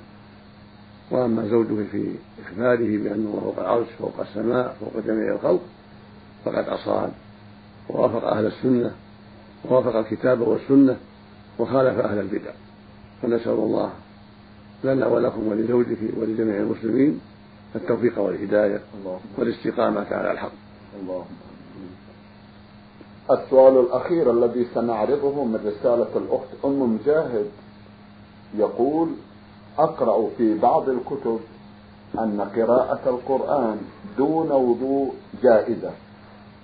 وأما 1.11 1.47
زوجه 1.47 1.83
في 1.91 2.11
إخباره 2.45 2.97
بأنه 2.97 3.39
فوق 3.43 3.59
العرش 3.59 3.87
فوق 3.99 4.19
السماء 4.19 4.75
فوق 4.79 5.03
جميع 5.05 5.33
الخلق 5.33 5.61
فقد 6.45 6.69
أصاب 6.69 7.11
ووافق 7.89 8.27
أهل 8.27 8.45
السنة 8.45 8.91
ووافق 9.69 9.95
الكتاب 9.95 10.41
والسنة 10.41 10.97
وخالف 11.59 11.99
أهل 11.99 12.19
البدع. 12.19 12.51
فنسأل 13.21 13.51
الله 13.51 13.89
لنا 14.83 15.07
ولكم 15.07 15.47
ولزوجك 15.47 15.97
ولجميع 16.17 16.57
المسلمين 16.57 17.21
التوفيق 17.75 18.19
والهداية 18.19 18.81
والاستقامة 19.37 20.07
على 20.11 20.31
الحق. 20.31 20.51
اللهم 21.01 21.25
السؤال 23.31 23.79
الأخير 23.79 24.31
الذي 24.31 24.67
سنعرضه 24.73 25.43
من 25.43 25.55
رسالة 25.55 26.17
الأخت 26.17 26.65
أم 26.65 26.95
مجاهد 26.95 27.45
يقول 28.57 29.09
أقرأ 29.77 30.29
في 30.37 30.57
بعض 30.57 30.89
الكتب 30.89 31.39
أن 32.19 32.41
قراءة 32.55 33.09
القرآن 33.09 33.77
دون 34.17 34.51
وضوء 34.51 35.13
جائزة. 35.43 35.91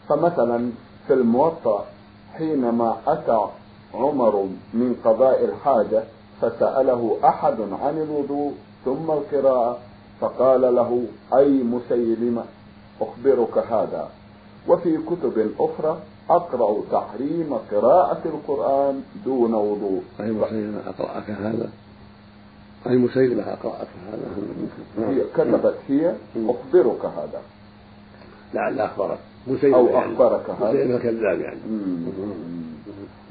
فمثلا 0.09 0.71
في 1.07 1.13
الموطأ 1.13 1.85
حينما 2.33 2.97
أتى 3.07 3.47
عمر 3.93 4.47
من 4.73 4.95
قضاء 5.05 5.45
الحاجة 5.45 6.03
فسأله 6.41 7.17
أحد 7.23 7.57
عن 7.81 7.97
الوضوء 7.97 8.53
ثم 8.85 9.11
القراءة 9.11 9.77
فقال 10.21 10.61
له 10.61 11.05
أي 11.33 11.63
مسيلمة 11.63 12.43
أخبرك 13.01 13.57
هذا. 13.57 14.09
وفي 14.67 14.97
كتب 14.97 15.51
أخرى 15.59 15.97
أقرأ 16.29 16.81
تحريم 16.91 17.53
قراءة 17.71 18.21
القرآن 18.25 19.03
دون 19.25 19.53
وضوء. 19.53 20.03
أي 20.19 20.31
مسيلمة 20.31 20.81
أقرأك 20.87 21.29
هذا؟ 21.29 21.69
أي 22.87 22.97
مسيلمة 22.97 23.43
أقرأك 23.43 23.87
هذا؟ 24.11 24.27
هي 24.97 25.23
كتبت 25.33 25.75
هي 25.87 26.15
أخبرك 26.35 27.05
هذا. 27.05 27.41
لعل 28.53 28.79
أخبرك. 28.79 29.19
أو 29.47 29.87
يعني. 29.87 30.13
أخبرك 30.13 30.49
هذا. 30.49 30.97
كذاب 30.97 31.39
يعني. 31.41 31.59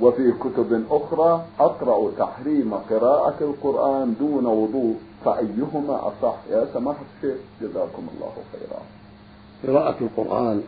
وفي 0.00 0.32
كتب 0.32 0.84
أخرى 0.90 1.44
أقرأ 1.60 2.10
تحريم 2.18 2.74
قراءة 2.74 3.36
القرآن 3.40 4.14
دون 4.20 4.46
وضوء 4.46 4.96
فأيهما 5.24 6.08
أصح؟ 6.08 6.36
يا 6.50 6.66
سماحة 6.74 7.04
الشيخ 7.16 7.36
جزاكم 7.62 8.06
الله 8.14 8.32
خيرا. 8.52 8.82
قراءة 9.66 9.96
القرآن 10.00 10.62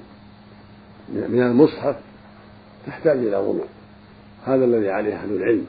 من 1.08 1.42
المصحف 1.42 1.96
تحتاج 2.86 3.18
إلى 3.18 3.36
وضوء. 3.36 3.66
هذا 4.44 4.64
الذي 4.64 4.90
عليه 4.90 5.14
أهل 5.14 5.32
العلم. 5.32 5.66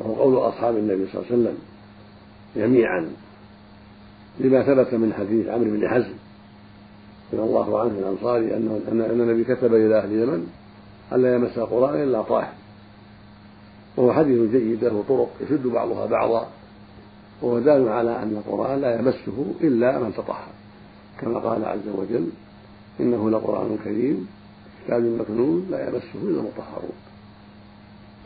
وهو 0.00 0.14
قول 0.14 0.36
أصحاب 0.36 0.76
النبي 0.76 1.06
صلى 1.06 1.22
الله 1.22 1.32
عليه 1.32 1.42
وسلم 1.42 1.58
جميعا. 2.56 3.10
لما 4.40 4.62
ثبت 4.62 4.94
من 4.94 5.12
حديث 5.18 5.48
عمرو 5.48 5.70
بن 5.70 5.88
حزم 5.88 6.14
رضي 7.32 7.42
الله 7.42 7.80
عنه 7.80 7.98
الأنصاري 7.98 8.56
أنه 8.56 8.80
أن 8.92 9.00
النبي 9.00 9.44
كتب 9.44 9.74
إلى 9.74 9.98
أهل 9.98 10.12
اليمن 10.12 10.46
ألا 11.12 11.34
يمس 11.34 11.58
القرآن 11.58 12.02
إلا 12.02 12.22
طاهر. 12.22 12.52
وهو 13.96 14.12
حديث 14.12 14.50
جيد 14.50 14.84
له 14.84 15.04
طرق 15.08 15.30
يشد 15.40 15.66
بعضها 15.66 16.06
بعضا 16.06 16.48
وهو 17.42 17.58
دال 17.58 17.88
على 17.88 18.22
أن 18.22 18.42
القرآن 18.46 18.80
لا 18.80 19.00
يمسه 19.00 19.44
إلا 19.60 19.98
من 19.98 20.12
تطهر. 20.12 20.48
كما 21.20 21.38
قال 21.38 21.64
عز 21.64 21.88
وجل 21.98 22.28
إنه 23.00 23.30
لقرآن 23.30 23.78
كريم 23.84 24.28
كتاب 24.84 25.02
مكنون 25.02 25.66
لا 25.70 25.88
يمسه 25.88 26.22
إلا 26.22 26.40
المطهرون. 26.40 26.96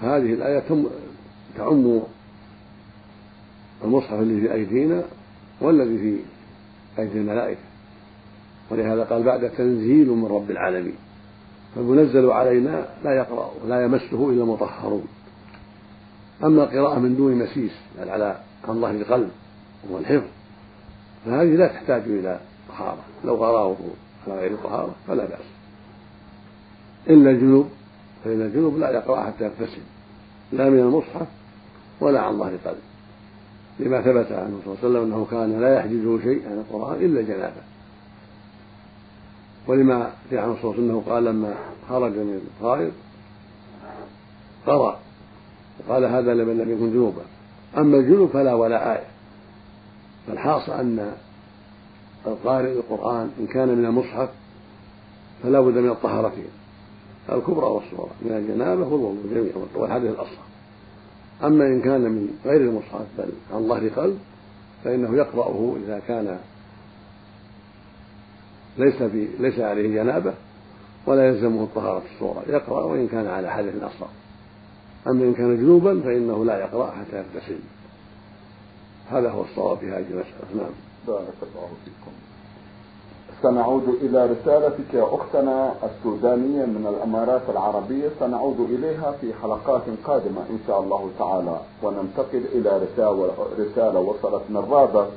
هذه 0.01 0.33
الآية 0.35 0.65
تعم 1.59 2.01
المصحف 3.85 4.21
الذي 4.21 4.41
في 4.41 4.53
أيدينا 4.53 5.05
والذي 5.61 5.99
في 5.99 6.19
أيدي 6.99 7.19
الملائكة. 7.19 7.72
ولهذا 8.71 9.05
قال 9.05 9.23
بعد 9.23 9.51
تنزيل 9.51 10.09
من 10.09 10.27
رب 10.27 10.51
العالمين. 10.51 10.95
فالمنزل 11.75 12.31
علينا 12.31 12.87
لا 13.05 13.17
يقرأ 13.17 13.51
ولا 13.65 13.85
يمسه 13.85 14.31
إلا 14.31 14.43
المطهرون. 14.43 15.05
أما 16.45 16.65
القراءة 16.65 16.99
من 16.99 17.17
دون 17.17 17.35
مسيس 17.35 17.73
بل 17.99 18.09
على 18.09 18.37
عن 18.69 18.81
ظهر 18.81 18.95
القلب 18.95 19.31
والحفظ 19.91 20.29
فهذه 21.25 21.57
لا 21.57 21.67
تحتاج 21.67 22.03
إلى 22.07 22.41
طهارة. 22.69 23.05
لو 23.25 23.35
قرأه 23.35 23.77
على 24.27 24.41
غير 24.41 24.57
طهارة 24.57 24.95
فلا 25.09 25.25
بأس. 25.25 25.47
إلا 27.09 27.31
الجنوب 27.31 27.69
فإن 28.25 28.43
الجنوب 28.43 28.79
لا 28.79 28.91
يقرأ 28.91 29.25
حتى 29.25 29.45
يغتسل 29.45 29.83
لا 30.53 30.71
من 30.71 30.79
المصحف 30.79 31.27
ولا 32.01 32.21
عن 32.21 32.39
ظهر 32.39 32.57
قلب 32.65 32.79
لما 33.81 34.01
ثبت 34.01 34.33
عنه 34.33 34.61
صلى 34.65 34.75
الله 34.75 34.79
عليه 34.83 34.89
وسلم 34.89 35.03
أنه 35.03 35.27
كان 35.31 35.61
لا 35.61 35.75
يحجزه 35.75 36.21
شيء 36.21 36.43
عن 36.47 36.59
القرآن 36.59 37.05
إلا 37.05 37.21
الجنابة 37.21 37.72
ولما 39.67 40.13
الله 40.33 40.43
عليه 40.43 40.53
وسلم 40.53 40.91
أنه 40.91 41.03
قال 41.09 41.25
لما 41.25 41.55
خرج 41.89 42.13
من 42.13 42.41
الغائط 42.61 42.93
قرأ 44.67 44.99
وقال 45.81 46.05
هذا 46.05 46.35
لمن 46.35 46.59
لم 46.59 46.71
يكن 46.73 46.93
جنوبا. 46.93 47.23
أما 47.79 47.97
الجنوب 47.97 48.31
فلا 48.31 48.55
ولا 48.55 48.93
آية. 48.93 49.07
فالحاصل 50.27 50.73
أن 50.73 51.13
القارئ 52.27 52.73
القرآن 52.73 53.31
إن 53.41 53.47
كان 53.47 53.69
من 53.69 53.85
المصحف 53.85 54.29
فلا 55.43 55.61
بد 55.61 55.79
من 55.79 55.91
الطهارتين. 55.91 56.63
الكبرى 57.31 57.67
والصغرى 57.67 58.11
من 58.23 58.33
الجنابة 58.33 58.83
والوضوء 58.83 59.27
جميعا 59.31 59.67
والحدث 59.75 60.11
الأصغر 60.11 60.45
أما 61.45 61.65
إن 61.65 61.83
كان 61.83 62.01
من 62.01 62.29
غير 62.45 62.61
المصحف 62.61 63.07
بل 63.19 63.33
عن 63.55 63.69
ظهر 63.69 63.89
قلب 63.89 64.19
فإنه 64.85 65.17
يقرأه 65.17 65.77
إذا 65.85 66.03
كان 66.09 66.39
ليس 68.79 69.03
في 69.03 69.29
ليس 69.39 69.61
عليه 69.61 70.03
جنابة 70.03 70.35
ولا 71.07 71.29
يلزمه 71.29 71.63
الطهارة 71.63 72.03
الصغرى 72.15 72.43
يقرأ 72.49 72.85
وإن 72.85 73.09
كان 73.09 73.27
على 73.27 73.51
حدث 73.51 73.75
أصغر. 73.77 74.09
أما 75.07 75.25
إن 75.25 75.35
كان 75.35 75.57
جنوبا 75.57 76.01
فإنه 76.01 76.45
لا 76.45 76.59
يقرأ 76.59 76.91
حتى 76.91 77.17
يغتسل. 77.17 77.59
هذا 79.11 79.31
هو 79.31 79.43
الصواب 79.43 79.79
في 79.79 79.91
هذه 79.91 80.07
المسألة. 80.11 80.57
نعم. 80.57 80.71
بارك 81.07 81.35
الله 81.43 81.69
فيكم. 81.85 82.13
سنعود 83.43 83.89
إلى 83.89 84.27
رسالتك 84.27 84.95
يا 84.95 85.15
أختنا 85.15 85.75
السودانية 85.85 86.65
من 86.65 86.87
الأمارات 86.87 87.43
العربية. 87.49 88.09
سنعود 88.21 88.61
إليها 88.61 89.13
في 89.21 89.35
حلقات 89.43 89.83
قادمة 90.05 90.41
إن 90.51 90.59
شاء 90.67 90.81
الله 90.81 91.11
تعالى. 91.19 91.61
وننتقل 91.83 92.45
إلى 92.53 92.87
رسالة 93.59 94.01
وصلت 94.01 94.43
من 94.49 94.57
رابط 94.71 95.09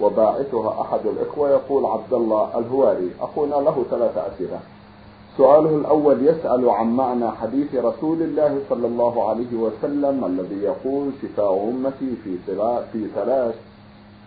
وباعثها 0.00 0.80
أحد 0.80 1.06
الإخوة 1.06 1.50
يقول 1.50 1.86
عبد 1.86 2.12
الله 2.12 2.58
الهواري. 2.58 3.10
أخونا 3.20 3.54
له 3.54 3.84
ثلاثة 3.90 4.26
أسئلة. 4.26 4.60
سؤاله 5.36 5.76
الأول 5.76 6.26
يسأل 6.26 6.70
عن 6.70 6.96
معنى 6.96 7.30
حديث 7.30 7.74
رسول 7.74 8.22
الله 8.22 8.58
صلى 8.70 8.86
الله 8.86 9.28
عليه 9.28 9.54
وسلم 9.54 10.24
الذي 10.24 10.62
يقول 10.62 11.10
شفاء 11.22 11.70
أمتي 11.70 12.16
في 12.24 12.36
في 12.92 13.06
ثلاث 13.14 13.54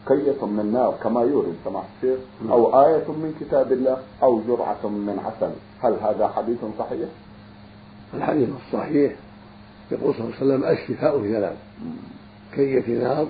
كية 0.08 0.46
من 0.46 0.72
نار 0.74 0.94
كما 1.04 1.22
يورد 1.22 1.56
سماحة 1.66 1.86
الشيخ 1.98 2.20
أو 2.50 2.86
آية 2.86 3.08
من 3.08 3.36
كتاب 3.40 3.72
الله 3.72 3.98
أو 4.24 4.40
جرعة 4.48 4.88
من 4.88 5.20
عسل. 5.26 5.52
هل 5.80 5.94
هذا 6.02 6.28
حديث 6.28 6.58
صحيح؟ 6.80 7.10
الحديث 8.14 8.50
الصحيح 8.66 9.16
يقول 9.92 10.14
صلى 10.14 10.24
الله 10.24 10.36
عليه 10.36 10.46
وسلم 10.46 10.64
الشفاء 10.64 11.22
في 11.22 11.34
ثلاث 11.34 11.58
كية 12.56 13.04
نار 13.04 13.28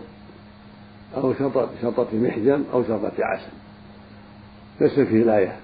أو 1.15 1.33
شطة 1.33 1.69
شطة 1.81 2.07
محجم 2.13 2.63
أو 2.73 2.83
شطة 2.83 3.11
عسل. 3.19 3.51
ليس 4.81 4.91
فيه 4.91 5.23
الآية. 5.23 5.59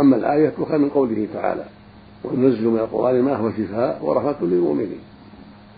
أما 0.00 0.16
الآية 0.16 0.48
تؤخذ 0.48 0.78
من 0.78 0.88
قوله 0.88 1.28
تعالى 1.34 1.64
وننزل 2.24 2.68
من 2.68 2.78
القرآن 2.78 3.22
ما 3.22 3.36
هو 3.36 3.50
شفاء 3.50 4.04
ورحمة 4.04 4.36
للمؤمنين. 4.40 5.00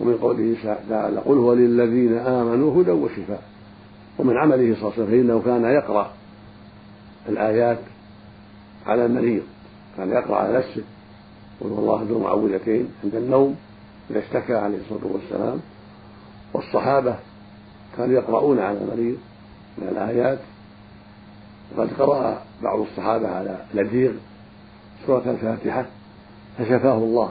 ومن 0.01 0.17
قوله 0.17 0.57
تعالى 0.89 1.21
قل 1.21 1.39
هو 1.39 1.55
للذين 1.55 2.19
آمنوا 2.19 2.83
هدى 2.83 2.91
وشفاء. 2.91 3.43
ومن 4.19 4.37
عمله 4.37 4.75
صلى 4.75 4.83
الله 4.83 4.93
عليه 4.93 5.03
وسلم 5.03 5.07
فإنه 5.07 5.43
كان 5.45 5.65
يقرأ 5.65 6.11
الآيات 7.29 7.79
على 8.87 9.07
المريض. 9.07 9.43
كان 9.97 10.11
يقرأ 10.11 10.37
على 10.37 10.59
نفسه. 10.59 10.83
قل 11.61 11.69
هو 11.71 11.79
الله 11.79 12.07
ذو 12.09 12.19
معوذتين 12.19 12.89
عند 13.05 13.15
النوم 13.15 13.57
إذا 14.11 14.19
اشتكى 14.19 14.55
عليه 14.55 14.79
الصلاة 14.79 15.13
والسلام. 15.13 15.61
والصحابة 16.55 17.17
كانوا 17.97 18.15
يقرؤون 18.15 18.59
على 18.59 18.79
المريض 18.79 19.17
من 19.79 19.89
الآيات. 19.89 20.39
وقد 21.77 21.89
قرأ 21.99 22.43
بعض 22.63 22.81
الصحابة 22.81 23.29
على 23.29 23.59
لديغ 23.75 24.13
سورة 25.07 25.23
الفاتحة 25.27 25.87
فشفاه 26.59 26.99
الله. 26.99 27.31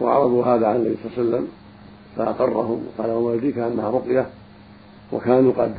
وعرضوا 0.00 0.44
هذا 0.44 0.66
عن 0.66 0.76
النبي 0.76 0.96
صلى 1.02 1.10
الله 1.10 1.18
عليه 1.18 1.28
وسلم 1.28 1.48
فأقرهم 2.16 2.86
وقال 2.86 3.10
وما 3.10 3.34
يدريك 3.34 3.58
أنها 3.58 3.90
رقية. 3.90 4.26
وكانوا 5.12 5.52
قد 5.52 5.74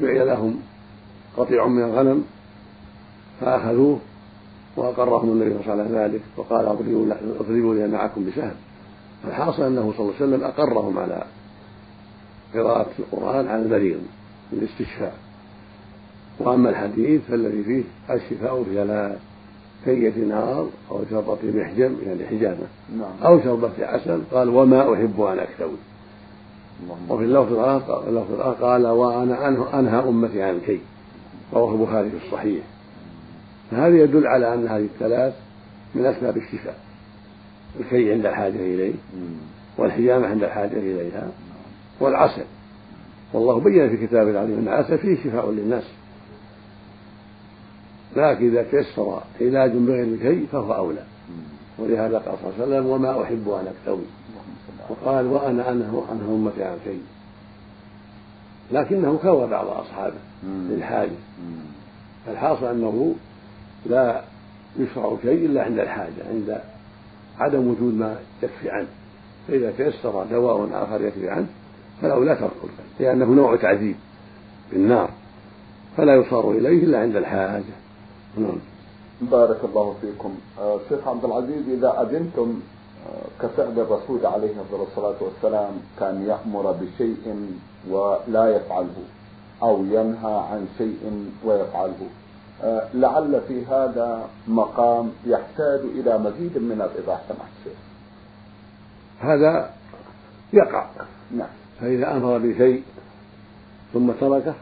جعل 0.00 0.26
لهم 0.26 0.60
قطيع 1.36 1.66
من 1.66 1.82
الغنم 1.82 2.24
فأخذوه 3.40 3.98
وأقرهم 4.76 5.28
النبي 5.28 5.50
صلى 5.50 5.72
الله 5.72 5.72
عليه 5.72 5.84
وسلم 5.84 5.98
ذلك. 5.98 6.20
وقال 6.36 6.66
أضربوا 7.40 7.74
لي 7.74 7.88
معكم 7.88 8.26
بسهم 8.26 8.54
فالحاصل 9.22 9.62
أنه 9.62 9.92
صلى 9.96 10.00
الله 10.00 10.14
عليه 10.20 10.26
وسلم 10.26 10.44
أقرهم 10.44 10.98
على 10.98 11.24
قراءة 12.54 12.90
القرآن 12.98 13.48
على 13.48 13.62
المريض 13.62 14.00
للاستشفاء. 14.52 15.14
وأما 16.38 16.70
الحديث 16.70 17.20
فالذي 17.28 17.64
فيه 17.64 17.82
الشفاء 18.14 18.62
في 18.64 18.74
ثلاث 18.74 19.18
كية 19.84 20.24
نار 20.24 20.68
أو 20.90 21.00
شربة 21.10 21.38
محجم 21.44 21.96
يعني 22.06 22.26
حجامة 22.26 22.66
نعم. 22.98 23.12
أو 23.24 23.40
شربة 23.40 23.70
عسل 23.78 24.20
قال 24.32 24.48
وما 24.48 24.94
أحب 24.94 25.20
أن 25.20 25.38
أكتوي. 25.38 25.76
وفي 27.08 27.24
اللفظ 27.24 27.52
الآخر 27.52 28.56
قال 28.60 28.86
وأنا 28.86 29.48
أنهى 29.78 29.98
أمتي 30.08 30.42
عن 30.42 30.54
الكي 30.54 30.80
رواه 31.52 31.72
البخاري 31.74 32.10
في 32.10 32.26
الصحيح. 32.26 32.64
فهذا 33.70 33.96
يدل 33.96 34.26
على 34.26 34.54
أن 34.54 34.68
هذه 34.68 34.84
الثلاث 34.84 35.34
من 35.94 36.06
أسباب 36.06 36.36
الشفاء 36.36 36.78
الكي 37.80 38.12
عند 38.12 38.26
الحاجة 38.26 38.56
إليه 38.56 38.94
والحجامة 39.78 40.26
عند 40.26 40.42
الحاجة 40.42 40.76
إليها. 40.76 41.28
والعسل. 42.00 42.44
والله 43.32 43.60
بين 43.60 43.88
في 43.88 44.06
كتابه 44.06 44.30
العظيم 44.30 44.58
أن 44.58 44.68
العسل 44.68 44.98
فيه 44.98 45.16
شفاء 45.24 45.50
للناس. 45.50 45.84
لكن 48.16 48.46
إذا 48.50 48.62
تيسر 48.62 49.20
علاج 49.40 49.70
بغير 49.70 50.04
الكي 50.04 50.46
فهو 50.46 50.74
أولى. 50.74 51.04
ولهذا 51.78 52.18
قال 52.18 52.38
صلى 52.38 52.50
الله 52.50 52.54
عليه 52.54 52.64
وسلم 52.64 52.86
وما 52.86 53.22
أحب 53.22 53.48
أن 53.48 53.66
أكتوي. 53.66 54.04
وقال 54.88 55.26
وأنا 55.26 55.70
أنهى 55.70 56.02
أنهى 56.12 56.34
أمتي 56.34 56.64
عن 56.64 56.74
الكي 56.74 56.98
لكنه 58.72 59.18
كوى 59.22 59.46
بعض 59.46 59.66
أصحابه 59.66 60.14
للحاجة. 60.44 61.10
فالحاصل 62.26 62.66
أنه 62.66 63.14
لا 63.86 64.22
يشرع 64.78 65.12
الكي 65.12 65.46
إلا 65.46 65.64
عند 65.64 65.78
الحاجة 65.78 66.28
عند 66.30 66.60
عدم 67.38 67.68
وجود 67.68 67.94
ما 67.94 68.16
يكفي 68.42 68.70
عنه. 68.70 68.86
فإذا 69.48 69.70
تيسر 69.70 70.24
دواء 70.30 70.68
آخر 70.72 71.04
يكفي 71.04 71.30
عنه 71.30 71.46
فالأولى 72.02 72.34
ترك 72.34 72.50
الكي 72.64 73.04
لأنه 73.04 73.24
نوع 73.24 73.56
تعذيب 73.56 73.96
بالنار 74.72 75.10
فلا 75.96 76.14
يصار 76.14 76.50
إليه 76.50 76.84
إلا 76.84 76.98
عند 76.98 77.16
الحاجة. 77.16 77.74
نعم. 78.36 78.58
بارك 79.20 79.64
الله 79.64 79.94
فيكم. 80.00 80.34
آه، 80.58 80.78
شيخ 80.88 81.08
عبد 81.08 81.24
العزيز 81.24 81.68
إذا 81.68 82.02
أذنتم 82.02 82.60
آه، 83.06 83.46
كفعل 83.46 83.80
الرسول 83.80 84.26
عليه 84.26 84.54
الصلاة 84.72 85.14
والسلام 85.20 85.72
كان 86.00 86.22
يأمر 86.22 86.72
بشيء 86.72 87.48
ولا 87.90 88.56
يفعله 88.56 89.04
أو 89.62 89.84
ينهى 89.84 90.34
عن 90.50 90.66
شيء 90.78 91.30
ويفعله. 91.44 92.08
آه، 92.62 92.88
لعل 92.94 93.40
في 93.48 93.66
هذا 93.66 94.28
مقام 94.48 95.12
يحتاج 95.26 95.80
إلى 95.80 96.18
مزيد 96.18 96.58
من 96.58 96.82
الإيضاح 96.82 97.20
سماحة 97.28 97.50
الشيخ. 97.58 97.78
هذا 99.20 99.70
يقع. 100.52 100.86
نعم. 101.30 101.63
فإذا 101.80 102.16
أمر 102.16 102.38
بشيء 102.38 102.82
ثم 103.92 104.10
تركه 104.20 104.54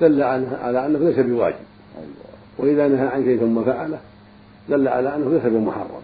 دل 0.00 0.22
على 0.22 0.86
أنه 0.86 0.98
ليس 0.98 1.18
بواجب. 1.18 1.56
وإذا 2.58 2.88
نهى 2.88 3.06
عن 3.08 3.24
شيء 3.24 3.40
ثم 3.40 3.64
فعله 3.64 3.98
دل 4.68 4.88
على 4.88 5.16
أنه 5.16 5.30
ليس 5.30 5.42
بمحرم. 5.42 6.02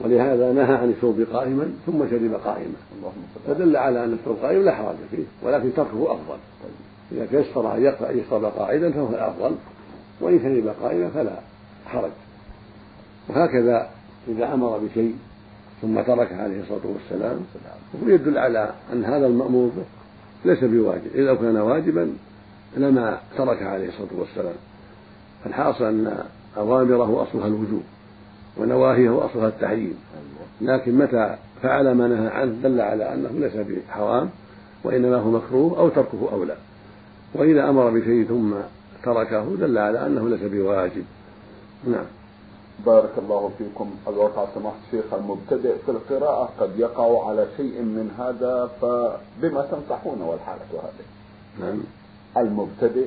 ولهذا 0.00 0.52
نهى 0.52 0.74
عن 0.74 0.90
الشرب 0.96 1.26
قائما 1.32 1.72
ثم 1.86 1.98
شرب 2.10 2.34
قائما. 2.44 2.74
فدل 3.46 3.76
على 3.76 4.04
أن 4.04 4.12
الشرب 4.12 4.36
قائما 4.42 4.62
لا 4.62 4.74
حرج 4.74 4.96
فيه 5.10 5.24
ولكن 5.42 5.74
تركه 5.74 6.12
أفضل. 6.12 6.38
إذا 7.12 7.26
تيسر 7.26 7.76
أن 7.76 8.18
يشرب 8.18 8.44
قائدا 8.44 8.92
فهو 8.92 9.08
الأفضل 9.08 9.54
وإن 10.20 10.38
شرب 10.38 10.74
قائما 10.82 11.08
فلا 11.08 11.38
حرج. 11.86 12.10
وهكذا 13.28 13.90
إذا 14.28 14.54
أمر 14.54 14.78
بشيء 14.78 15.16
ثم 15.82 16.00
تركه 16.00 16.42
عليه 16.42 16.60
الصلاة 16.60 16.80
والسلام. 16.84 17.40
يدل 18.06 18.38
على 18.38 18.70
أن 18.92 19.04
هذا 19.04 19.26
المأمور 19.26 19.70
به 19.76 19.84
ليس 20.44 20.64
بواجب 20.64 21.10
إذا 21.14 21.34
كان 21.34 21.56
واجبا 21.56 22.12
لما 22.76 23.18
ترك 23.38 23.62
عليه 23.62 23.88
الصلاة 23.88 24.20
والسلام. 24.20 24.54
فالحاصل 25.44 25.84
أن 25.84 26.24
أوامره 26.56 27.22
أصلها 27.22 27.46
الوجوب 27.46 27.82
ونواهيه 28.56 29.26
أصلها 29.26 29.48
التحريم. 29.48 29.94
لكن 30.60 30.98
متى 30.98 31.36
فعل 31.62 31.92
ما 31.92 32.08
نهى 32.08 32.28
عنه 32.28 32.54
دل 32.62 32.80
على 32.80 33.14
أنه 33.14 33.30
ليس 33.32 33.52
بحرام 33.56 34.30
وإنما 34.84 35.16
هو 35.16 35.30
مكروه 35.30 35.78
أو 35.78 35.88
تركه 35.88 36.28
أولى 36.32 36.56
وإذا 37.34 37.68
أمر 37.68 37.90
بشيء 37.90 38.24
ثم 38.28 38.52
تركه 39.04 39.56
دل 39.56 39.78
على 39.78 40.06
أنه 40.06 40.28
ليس 40.28 40.40
بواجب. 40.42 41.04
نعم. 41.86 42.04
بارك 42.86 43.10
الله 43.18 43.50
فيكم. 43.58 43.90
الواقع 44.08 44.46
سماحة 44.54 44.76
الشيخ 44.86 45.14
المبتدئ 45.14 45.74
في 45.86 45.90
القراءة 45.90 46.50
قد 46.60 46.78
يقع 46.78 47.28
على 47.28 47.46
شيء 47.56 47.82
من 47.82 48.10
هذا 48.18 48.70
فبما 48.80 49.66
تنصحون 49.70 50.22
والحالة 50.22 50.62
هذه. 50.72 51.06
نعم. 51.60 51.80
المبتدئ 52.36 53.06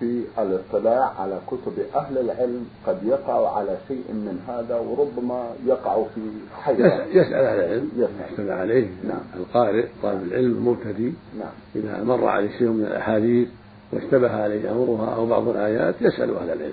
في 0.00 0.24
الاطلاع 0.38 1.12
على 1.18 1.38
كتب 1.46 1.72
أهل 1.94 2.18
العلم 2.18 2.66
قد 2.86 3.02
يقع 3.04 3.56
على 3.56 3.78
شيء 3.88 4.04
من 4.08 4.40
هذا 4.48 4.76
وربما 4.76 5.50
يقع 5.66 6.02
في 6.14 6.20
حيرة 6.62 7.04
يسأل 7.20 7.34
أهل 7.34 7.60
العلم. 7.60 7.90
يسأل 8.32 8.50
عليه. 8.50 8.88
نعم. 9.04 9.20
القارئ 9.36 9.86
طالب 10.02 10.22
العلم 10.22 10.52
المبتدئ. 10.52 11.12
نعم. 11.38 11.52
إذا 11.76 12.04
مر 12.04 12.28
عليه 12.28 12.58
شيء 12.58 12.68
من 12.68 12.84
الأحاديث 12.84 13.48
واشتبه 13.92 14.30
عليه 14.30 14.72
أمرها 14.72 15.14
أو 15.14 15.26
بعض 15.26 15.48
الآيات 15.48 15.94
يسأل 16.00 16.36
أهل 16.36 16.50
العلم. 16.50 16.72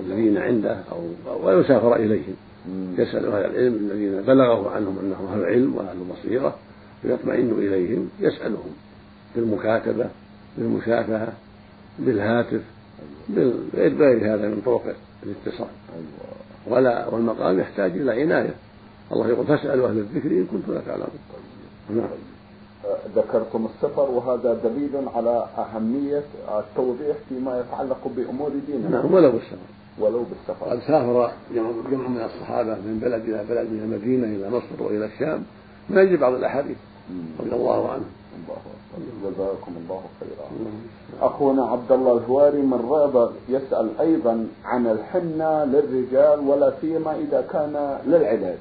الذين 0.00 0.38
عنده 0.38 0.78
أو 0.92 1.46
ويسافر 1.46 1.96
إليهم. 1.96 2.34
يسأل 2.98 3.26
أهل 3.26 3.44
العلم 3.44 3.74
الذين 3.74 4.22
بلغه 4.22 4.70
عنهم 4.70 4.98
أنهم 4.98 5.26
أهل 5.26 5.44
علم 5.44 5.76
وأهل 5.76 5.96
بصيرة 6.12 6.56
ويطمئن 7.04 7.50
إليهم 7.58 8.08
يسألهم 8.20 8.70
بالمكاتبة 9.36 10.06
بالمشافهة 10.58 11.32
بالهاتف 11.98 12.60
بغير 13.74 14.34
هذا 14.34 14.48
من 14.48 14.62
طرق 14.66 14.94
الاتصال. 15.22 15.68
ولا 16.66 17.08
والمقام 17.08 17.58
يحتاج 17.58 17.90
إلى 17.90 18.22
عناية. 18.22 18.54
الله 19.12 19.28
يقول 19.28 19.46
فاسألوا 19.46 19.88
أهل 19.88 19.98
الذكر 19.98 20.30
إن 20.30 20.46
كنتم 20.52 20.74
لا 20.74 20.80
تعلمون. 20.80 21.08
نعم. 21.90 22.31
ذكرتم 23.16 23.66
السفر 23.66 24.10
وهذا 24.10 24.54
دليل 24.64 25.08
على 25.14 25.46
أهمية 25.58 26.24
التوضيح 26.58 27.16
فيما 27.28 27.60
يتعلق 27.60 28.08
بأمور 28.16 28.50
ديننا. 28.66 28.88
نعم 28.88 29.14
ولو 29.14 29.30
بالسفر. 29.30 29.56
ولو 29.98 30.22
بالسفر. 30.22 30.66
قد 30.70 30.80
سافر 30.86 31.30
جمع 31.90 32.08
من 32.08 32.22
الصحابة 32.24 32.74
من 32.74 32.98
بلد 33.02 33.22
إلى 33.28 33.44
بلد 33.48 33.70
من 33.70 33.80
المدينة 33.84 34.26
إلى 34.26 34.50
مصر 34.56 34.82
وإلى 34.82 35.04
الشام 35.04 35.42
ما 35.90 36.02
يجي 36.02 36.16
بعض 36.16 36.32
الأحاديث. 36.32 36.76
رضي 37.40 37.52
الله 37.52 37.90
عنه. 37.90 38.04
الله 38.38 38.56
جزاكم 39.24 39.72
الله 39.84 40.02
خيرا. 40.20 40.46
أخونا 41.22 41.66
عبد 41.66 41.92
الله 41.92 42.16
الهواري 42.16 42.62
من 42.62 42.88
رابغ 42.90 43.32
يسأل 43.48 44.00
أيضا 44.00 44.46
عن 44.64 44.86
الحنة 44.86 45.64
للرجال 45.64 46.40
ولا 46.48 46.72
سيما 46.80 47.16
إذا 47.16 47.40
كان 47.52 47.98
للعلاج 48.06 48.58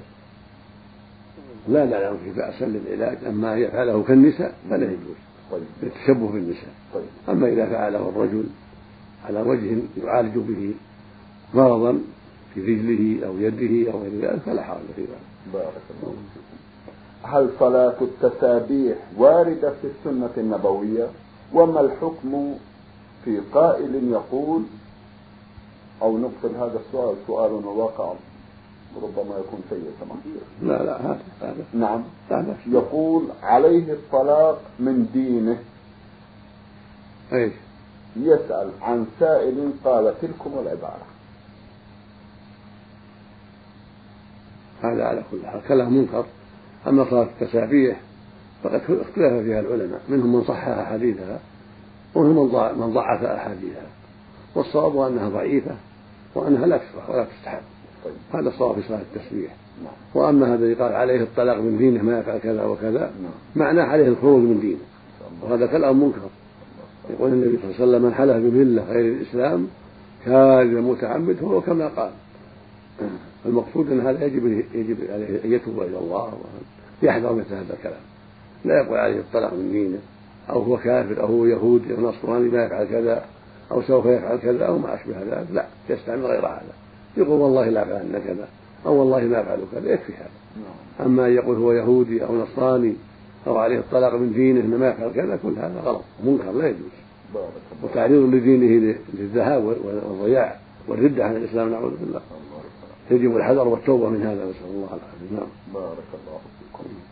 لا 1.67 1.85
نعلم 1.85 2.17
في 2.23 2.31
بأسا 2.33 2.65
للعلاج. 2.65 3.25
أما 3.25 3.55
يفعله 3.55 4.03
كالنساء 4.03 4.55
فلا 4.69 4.85
يجوز 4.85 5.15
طيب. 5.51 5.63
للتشبه 5.83 6.31
بالنساء. 6.31 6.73
طيب. 6.93 7.03
أما 7.29 7.47
إذا 7.47 7.65
فعله 7.65 8.09
الرجل 8.09 8.43
على 9.25 9.41
وجه 9.41 9.77
يعالج 10.03 10.37
به 10.37 10.73
مرضا 11.53 11.99
في 12.53 12.61
رجله 12.61 13.27
أو 13.27 13.37
يده 13.37 13.91
أو 13.91 14.01
غير 14.01 14.11
ذلك 14.21 14.41
فلا 14.45 14.63
حرج 14.63 14.85
في 14.95 15.01
ذلك. 15.01 15.53
بارك 15.53 15.81
الله 16.03 16.13
هل 17.23 17.49
صلاة 17.59 17.95
التسابيح 18.01 18.97
واردة 19.17 19.73
في 19.81 19.87
السنة 19.87 20.29
النبوية؟ 20.37 21.07
وما 21.53 21.81
الحكم 21.81 22.55
في 23.25 23.39
قائل 23.53 24.11
يقول 24.11 24.63
أو 26.01 26.17
نقفل 26.17 26.55
هذا 26.55 26.79
السؤال 26.87 27.15
سؤال 27.27 27.51
واقع 27.65 28.13
ربما 28.95 29.37
يكون 29.37 29.61
سيء 29.69 29.91
كما 29.99 30.15
لا 30.61 30.83
لا 30.83 31.01
هذا 31.01 31.21
هذا 31.41 31.65
نعم. 31.73 32.03
لا 32.29 32.55
يقول 32.67 33.27
عليه 33.43 33.93
الطلاق 33.93 34.61
من 34.79 35.09
دينه. 35.13 35.59
إيش؟ 37.33 37.53
يسأل 38.15 38.71
عن 38.81 39.05
سائل 39.19 39.71
قال 39.83 40.13
تلكم 40.21 40.51
العبارة. 40.59 41.05
هذا 44.81 45.03
على 45.03 45.23
كل 45.31 45.45
حال. 45.45 45.61
كلام 45.67 45.93
منكر. 45.93 46.25
أما 46.87 47.09
صلاة 47.09 47.23
التسابيح 47.23 47.99
فقد 48.63 48.73
اختلف 48.73 49.33
فيها 49.43 49.59
العلماء. 49.59 50.01
منهم 50.09 50.35
من 50.35 50.43
صحح 50.43 50.67
أحاديثها 50.67 51.39
ومنهم 52.15 52.79
من 52.79 52.93
ضعف 52.93 53.23
أحاديثها. 53.23 53.89
والصواب 54.55 54.97
أنها 55.11 55.29
ضعيفة 55.29 55.75
وأنها 56.35 56.65
لا 56.65 56.77
تشرع 56.77 57.09
ولا 57.09 57.23
تستحب. 57.25 57.61
طيب. 58.05 58.13
هذا 58.33 58.49
الصواب 58.49 58.75
في 58.75 58.87
صلاة 58.87 59.01
التسبيح. 59.15 59.55
نعم. 59.83 59.93
وأما 60.15 60.53
هذا 60.53 60.83
قال 60.83 60.93
عليه 60.93 61.21
الطلاق 61.21 61.57
من 61.57 61.77
دينه 61.77 62.03
ما 62.03 62.19
يفعل 62.19 62.37
كذا 62.37 62.63
وكذا 62.65 63.11
نعم. 63.21 63.31
معناه 63.55 63.83
عليه 63.83 64.07
الخروج 64.07 64.41
من 64.41 64.59
دينه. 64.59 64.79
وهذا 65.41 65.67
كلام 65.67 66.03
منكر. 66.03 66.19
يقول 67.09 67.31
النبي 67.31 67.57
صلى 67.57 67.63
الله 67.63 67.75
عليه 67.75 67.83
وسلم 67.83 68.01
من 68.01 68.13
حلف 68.13 68.37
بملة 68.37 68.83
غير 68.83 69.13
الإسلام 69.13 69.67
كاذب 70.25 70.77
متعمد 70.77 71.35
فهو 71.35 71.61
كما 71.61 71.87
قال. 71.87 72.11
المقصود 73.45 73.91
أن 73.91 73.99
هذا 73.99 74.25
يجب 74.25 74.63
يجب 74.73 74.97
عليه 75.09 75.43
أن 75.45 75.51
يتوب 75.53 75.81
إلى 75.81 75.97
الله 75.97 76.33
ويحذر 77.03 77.33
مثل 77.33 77.53
هذا 77.53 77.73
الكلام. 77.73 78.01
لا 78.65 78.83
يقول 78.83 78.97
عليه 78.97 79.19
الطلاق 79.19 79.53
من 79.53 79.71
دينه 79.71 79.99
أو 80.49 80.61
هو 80.61 80.77
كافر 80.77 81.21
أو 81.21 81.27
هو 81.27 81.45
يهودي 81.45 81.95
أو 81.95 82.01
نصراني 82.01 82.49
ما 82.49 82.65
يفعل 82.65 82.85
كذا 82.85 83.25
أو 83.71 83.81
سوف 83.81 84.05
يفعل 84.05 84.37
كذا 84.37 84.65
أو 84.65 84.77
ما 84.77 84.95
أشبه 84.95 85.19
ذلك. 85.19 85.47
لا 85.51 85.65
يستعمل 85.89 86.25
غير 86.25 86.45
هذا. 86.45 86.80
يقول 87.17 87.41
والله 87.41 87.69
لا 87.69 87.83
افعلن 87.83 88.21
كذا 88.27 88.47
أو 88.85 88.95
والله 88.95 89.19
ما 89.19 89.41
أفعل 89.41 89.59
كذا 89.71 89.93
يكفي 89.93 90.13
هذا. 90.13 90.29
نعم. 90.55 91.07
أما 91.07 91.27
أن 91.27 91.33
يقول 91.33 91.57
هو 91.57 91.71
يهودي 91.71 92.25
أو 92.25 92.35
نصراني 92.35 92.93
أو 93.47 93.57
عليه 93.57 93.79
الطلاق 93.79 94.13
من 94.15 94.33
دينه 94.33 94.59
إنه 94.59 94.77
ما 94.77 94.89
يفعل 94.89 95.11
كذا 95.11 95.39
كل 95.43 95.53
هذا 95.57 95.81
غلط 95.85 96.01
منكر 96.25 96.51
لا 96.51 96.67
يجوز. 96.67 96.91
وتعريض 97.83 98.33
لدينه 98.33 98.95
للذهاب 99.13 99.63
والضياع 99.63 100.59
والردة 100.87 101.25
عن 101.25 101.35
الإسلام 101.35 101.69
نعوذ 101.69 101.91
بالله. 101.97 102.21
يجب 103.11 103.37
الحذر 103.37 103.67
والتوبة 103.67 104.09
من 104.09 104.21
هذا 104.21 104.45
نسأل 104.45 104.75
الله 104.75 104.87
العافية. 104.87 105.35
نعم. 105.35 105.47
بارك 105.73 106.09
الله 106.13 106.39
فيكم. 106.59 107.10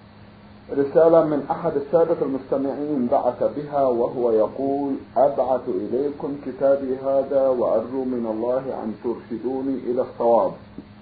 رسالة 0.77 1.25
من 1.25 1.45
أحد 1.51 1.71
السادة 1.75 2.15
المستمعين 2.21 3.08
بعث 3.12 3.43
بها 3.58 3.84
وهو 3.84 4.32
يقول 4.32 4.93
أبعث 5.17 5.62
إليكم 5.67 6.36
كتابي 6.45 6.97
هذا 6.97 7.47
وأرجو 7.47 8.03
من 8.03 8.25
الله 8.34 8.84
أن 8.84 8.93
ترشدوني 9.03 9.75
إلى 9.88 10.01
الصواب. 10.01 10.51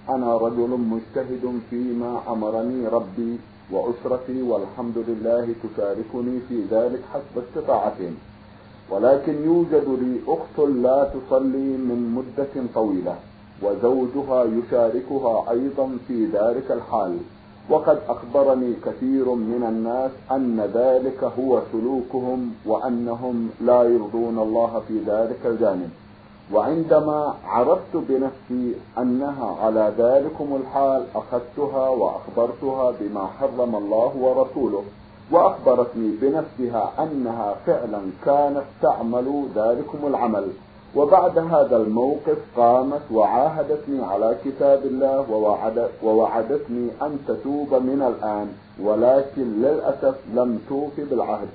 أنا 0.08 0.36
رجل 0.36 0.68
مجتهد 0.68 1.60
فيما 1.70 2.20
أمرني 2.28 2.88
ربي 2.88 3.38
وأسرتي 3.72 4.42
والحمد 4.42 4.98
لله 5.08 5.54
تشاركني 5.62 6.40
في 6.48 6.62
ذلك 6.70 7.00
حسب 7.12 7.44
استطاعتهم 7.44 8.14
ولكن 8.90 9.44
يوجد 9.44 9.88
لي 9.88 10.20
أخت 10.28 10.68
لا 10.68 11.04
تصلي 11.04 11.68
من 11.88 12.14
مدة 12.16 12.66
طويلة 12.74 13.16
وزوجها 13.62 14.44
يشاركها 14.44 15.50
أيضا 15.50 15.98
في 16.08 16.26
ذلك 16.26 16.70
الحال. 16.70 17.18
وقد 17.70 17.98
أخبرني 18.08 18.74
كثير 18.86 19.34
من 19.34 19.64
الناس 19.68 20.10
أن 20.32 20.70
ذلك 20.74 21.24
هو 21.24 21.60
سلوكهم 21.72 22.54
وأنهم 22.66 23.50
لا 23.60 23.82
يرضون 23.82 24.38
الله 24.38 24.82
في 24.88 24.98
ذلك 25.06 25.46
الجانب. 25.46 25.90
وعندما 26.52 27.34
عرفت 27.46 27.96
بنفسي 27.96 28.74
أنها 28.98 29.56
على 29.62 29.92
ذلكم 29.98 30.60
الحال 30.60 31.04
أخذتها 31.14 31.88
وأخبرتها 31.88 32.92
بما 33.00 33.26
حرم 33.26 33.76
الله 33.76 34.16
ورسوله 34.16 34.82
وأخبرتني 35.30 36.10
بنفسها 36.22 36.92
أنها 36.98 37.54
فعلا 37.66 38.00
كانت 38.24 38.64
تعمل 38.82 39.44
ذلكم 39.54 39.98
العمل. 40.06 40.48
وبعد 40.96 41.38
هذا 41.38 41.76
الموقف 41.76 42.38
قامت 42.56 43.02
وعاهدتني 43.12 44.04
على 44.04 44.36
كتاب 44.44 44.84
الله 44.84 45.30
ووعد 45.30 45.88
ووعدتني 46.02 46.88
أن 47.02 47.18
تتوب 47.28 47.74
من 47.74 48.02
الآن 48.02 48.48
ولكن 48.82 49.62
للأسف 49.62 50.14
لم 50.34 50.60
توف 50.68 51.00
بالعهد. 51.10 51.48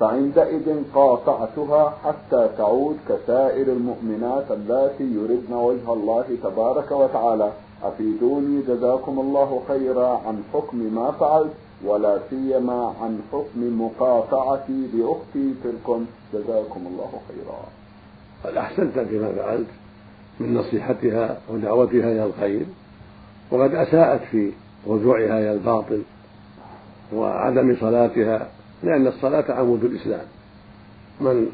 فعندئذ 0.00 0.82
قاطعتها 0.94 1.94
حتى 2.04 2.48
تعود 2.58 2.96
كسائر 3.08 3.66
المؤمنات 3.66 4.50
اللاتي 4.50 5.04
يردن 5.04 5.54
وجه 5.54 5.92
الله 5.92 6.24
تبارك 6.42 6.90
وتعالى. 6.90 7.52
أفيدوني 7.82 8.62
جزاكم 8.62 9.20
الله 9.20 9.62
خيرا 9.68 10.20
عن 10.26 10.42
حكم 10.54 10.76
ما 10.76 11.10
فعلت 11.10 11.52
ولا 11.84 12.18
سيما 12.30 12.92
عن 13.02 13.20
حكم 13.32 13.82
مقاطعتي 13.82 14.86
لأختي 14.94 15.54
تلكم 15.64 16.06
جزاكم 16.34 16.80
الله 16.86 17.10
خيرا. 17.28 17.85
قد 18.46 18.56
أحسنت 18.56 18.98
فيما 18.98 19.32
فعلت 19.32 19.66
من 20.40 20.54
نصيحتها 20.54 21.38
ودعوتها 21.48 22.12
إلى 22.12 22.24
الخير 22.24 22.66
وقد 23.50 23.74
أساءت 23.74 24.20
في 24.30 24.50
رجوعها 24.86 25.38
إلى 25.38 25.52
الباطل 25.52 26.02
وعدم 27.14 27.76
صلاتها 27.80 28.48
لأن 28.82 29.06
الصلاة 29.06 29.52
عمود 29.52 29.84
الإسلام. 29.84 30.26
من 31.20 31.46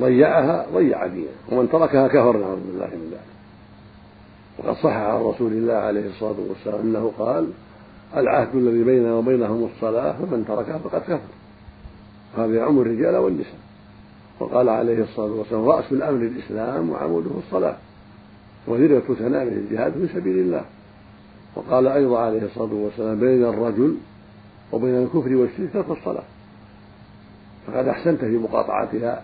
ضيعها 0.00 0.66
ضيع 0.74 1.06
دينه 1.06 1.28
ومن 1.52 1.68
تركها 1.70 2.08
كفر 2.08 2.36
نعوذ 2.36 2.60
بالله 2.66 2.86
من 2.86 3.10
ذلك. 3.10 3.20
وقد 4.58 4.76
صح 4.76 4.92
عن 4.92 5.20
رسول 5.20 5.52
الله 5.52 5.74
عليه 5.74 6.08
الصلاة 6.08 6.36
والسلام 6.48 6.80
أنه 6.80 7.12
قال 7.18 7.48
العهد 8.16 8.56
الذي 8.56 8.84
بيننا 8.84 9.14
وبينهم 9.14 9.68
الصلاة 9.74 10.12
فمن 10.12 10.44
تركها 10.48 10.78
فقد 10.78 11.00
كفر. 11.00 11.18
هذا 12.38 12.54
يعم 12.54 12.78
الرجال 12.78 13.16
والنساء. 13.16 13.65
وقال 14.40 14.68
عليه 14.68 15.02
الصلاة 15.02 15.32
والسلام 15.32 15.68
رأس 15.68 15.92
الأمر 15.92 16.22
الإسلام 16.22 16.90
وعموده 16.90 17.30
الصلاة 17.46 17.76
وذروة 18.66 19.16
سنامه 19.18 19.42
الجهاد 19.52 19.92
في 19.92 20.08
سبيل 20.14 20.38
الله. 20.38 20.64
وقال 21.56 21.86
أيضا 21.86 22.18
عليه 22.18 22.42
الصلاة 22.42 22.74
والسلام 22.74 23.20
بين 23.20 23.44
الرجل 23.44 23.96
وبين 24.72 25.02
الكفر 25.02 25.34
والشرك 25.36 25.72
ترك 25.72 25.90
الصلاة. 25.90 26.24
فقد 27.66 27.88
أحسنت 27.88 28.20
في 28.20 28.38
مقاطعتها 28.38 29.22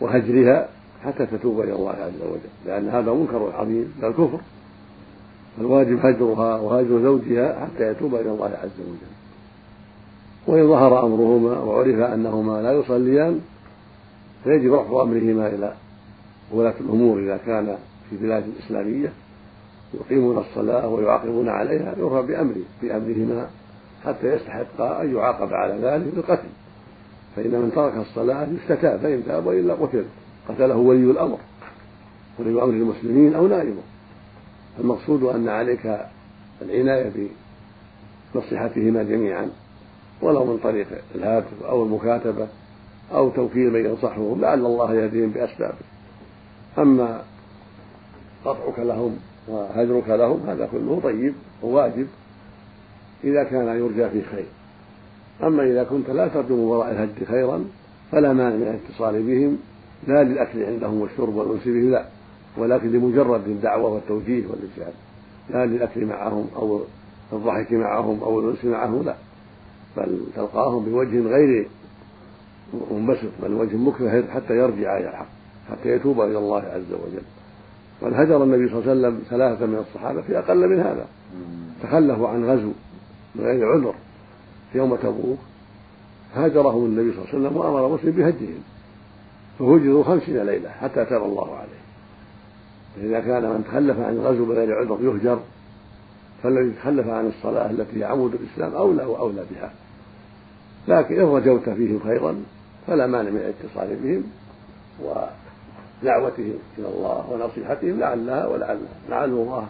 وهجرها 0.00 0.68
حتى 1.02 1.26
تتوب 1.26 1.60
إلى 1.60 1.72
الله 1.72 1.90
عز 1.90 2.22
وجل 2.22 2.50
لأن 2.66 2.88
هذا 2.88 3.12
منكر 3.12 3.52
عظيم 3.54 3.92
من 4.02 4.08
الكفر 4.08 4.40
فالواجب 5.56 6.06
هجرها 6.06 6.60
وهجر 6.60 7.02
زوجها 7.02 7.60
حتى 7.66 7.90
يتوب 7.90 8.14
إلى 8.14 8.30
الله 8.30 8.46
عز 8.62 8.80
وجل. 8.80 9.16
وإن 10.46 10.68
ظهر 10.68 11.06
أمرهما 11.06 11.58
وعرف 11.58 11.98
أنهما 11.98 12.62
لا 12.62 12.72
يصليان 12.72 13.40
فيجب 14.46 14.72
رفع 14.74 15.02
أمرهما 15.02 15.46
إلى 15.46 15.74
ولاة 16.52 16.74
الأمور 16.80 17.18
إذا 17.18 17.36
كان 17.36 17.76
في 18.10 18.16
بلاد 18.16 18.44
إسلامية 18.66 19.12
يقيمون 19.94 20.38
الصلاة 20.38 20.88
ويعاقبون 20.88 21.48
عليها 21.48 21.94
يرفع 21.98 22.20
بأمره 22.20 22.62
بأمرهما 22.82 23.48
حتى 24.04 24.26
يستحق 24.26 24.80
أن 24.80 25.14
يعاقب 25.14 25.52
على 25.52 25.74
ذلك 25.74 26.14
بالقتل. 26.14 26.48
فإن 27.36 27.50
من 27.50 27.72
ترك 27.74 27.96
الصلاة 27.96 28.46
يستتاب 28.62 29.00
فإن 29.00 29.22
تاب 29.26 29.46
وإلا 29.46 29.74
قتل. 29.74 30.04
قتله 30.48 30.76
ولي 30.76 31.10
الأمر 31.10 31.38
ولي 32.38 32.62
أمر 32.62 32.74
المسلمين 32.74 33.34
أو 33.34 33.46
نائبه. 33.46 33.82
المقصود 34.80 35.22
أن 35.22 35.48
عليك 35.48 35.98
العناية 36.62 37.12
بنصيحتهما 38.34 39.02
جميعا 39.02 39.50
ولو 40.22 40.44
من 40.44 40.58
طريق 40.58 40.86
الهاتف 41.14 41.62
أو 41.62 41.82
المكاتبة. 41.82 42.48
أو 43.12 43.30
توكيل 43.30 43.72
من 43.72 43.84
ينصحهم 43.84 44.40
لعل 44.40 44.66
الله 44.66 44.94
يهديهم 44.94 45.30
بأسبابه. 45.30 45.74
أما 46.78 47.22
قطعك 48.44 48.78
لهم 48.78 49.16
وهجرك 49.48 50.08
لهم 50.08 50.40
هذا 50.46 50.68
كله 50.72 51.00
طيب 51.02 51.34
وواجب 51.62 52.06
إذا 53.24 53.44
كان 53.44 53.66
يرجى 53.66 54.08
فيه 54.10 54.22
خير. 54.22 54.46
أما 55.42 55.62
إذا 55.62 55.84
كنت 55.84 56.10
لا 56.10 56.28
ترجو 56.28 56.56
من 56.56 56.62
وراء 56.62 56.90
الهجر 56.90 57.24
خيرا 57.26 57.64
فلا 58.12 58.32
مانع 58.32 58.56
من 58.56 58.62
الاتصال 58.62 59.22
بهم 59.22 59.58
لا 60.06 60.24
للأكل 60.24 60.62
عندهم 60.62 61.00
والشرب 61.00 61.36
والأنس 61.36 61.64
بهم 61.64 61.90
لا. 61.90 62.06
ولكن 62.58 62.92
لمجرد 62.92 63.48
الدعوة 63.48 63.90
والتوجيه 63.90 64.46
والإرشاد 64.46 64.94
لا 65.50 65.66
للأكل 65.66 66.06
معهم 66.06 66.46
أو 66.56 66.80
الضحك 67.32 67.72
معهم 67.72 68.22
أو 68.22 68.40
الأنس 68.40 68.64
معهم 68.64 69.02
لا. 69.02 69.14
بل 69.96 70.20
تلقاهم 70.36 70.84
بوجه 70.84 71.20
غير 71.20 71.68
منبسط 72.90 73.30
بل 73.42 73.52
وجه 73.52 73.76
مكره 73.76 74.24
حتى 74.34 74.54
يرجع 74.54 74.98
إلى 74.98 75.08
الحق 75.08 75.26
حتى 75.70 75.88
يتوب 75.88 76.20
إلى 76.20 76.38
الله 76.38 76.62
عز 76.62 76.92
وجل. 76.92 77.22
قد 78.02 78.12
هجر 78.14 78.42
النبي 78.44 78.68
صلى 78.68 78.78
الله 78.78 78.90
عليه 78.90 79.00
وسلم 79.00 79.22
ثلاثة 79.30 79.66
من 79.66 79.78
الصحابة 79.78 80.22
في 80.22 80.38
أقل 80.38 80.68
من 80.68 80.80
هذا. 80.80 81.06
تخلفوا 81.82 82.28
عن 82.28 82.44
غزو 82.44 82.72
من 83.34 83.44
غير 83.44 83.72
عذر 83.72 83.94
يوم 84.74 84.96
تبوك. 84.96 85.38
هاجرهم 86.34 86.84
النبي 86.84 87.12
صلى 87.12 87.24
الله 87.24 87.28
عليه 87.28 87.38
وسلم 87.38 87.56
وأمر 87.56 87.94
مسلم 87.94 88.10
بهجهم. 88.10 88.62
فهجروا 89.58 90.04
خمسين 90.04 90.42
ليلة 90.42 90.70
حتى 90.70 91.04
تاب 91.04 91.22
الله 91.22 91.56
عليه. 91.56 91.80
فإذا 92.96 93.20
كان 93.20 93.42
من 93.42 93.64
تخلف 93.68 94.00
عن 94.00 94.12
الغزو 94.12 94.44
بغير 94.44 94.78
عذر 94.78 94.98
يهجر. 95.02 95.38
فالذي 96.42 96.70
تخلف 96.70 97.08
عن 97.08 97.26
الصلاة 97.26 97.70
التي 97.70 98.00
هي 98.00 98.04
عمود 98.04 98.34
الإسلام 98.34 98.74
أولى 98.74 99.04
وأولى 99.04 99.44
بها. 99.50 99.72
لكن 100.88 101.20
إن 101.20 101.26
رجوت 101.26 101.68
فيهم 101.68 102.00
خيرا 102.04 102.42
فلا 102.86 103.06
مانع 103.06 103.30
من 103.30 103.36
الاتصال 103.36 103.96
بهم 103.96 104.24
ودعوتهم 105.02 106.58
إلى 106.78 106.88
الله 106.88 107.24
ونصيحتهم 107.30 108.00
لعلها 108.00 108.46
ولعلها 108.46 108.96
لعل 109.08 109.30
الله 109.30 109.66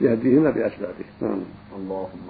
يهديهما 0.00 0.50
بأسبابه 0.50 1.04
نعم. 1.20 1.40
اللهم 1.76 2.28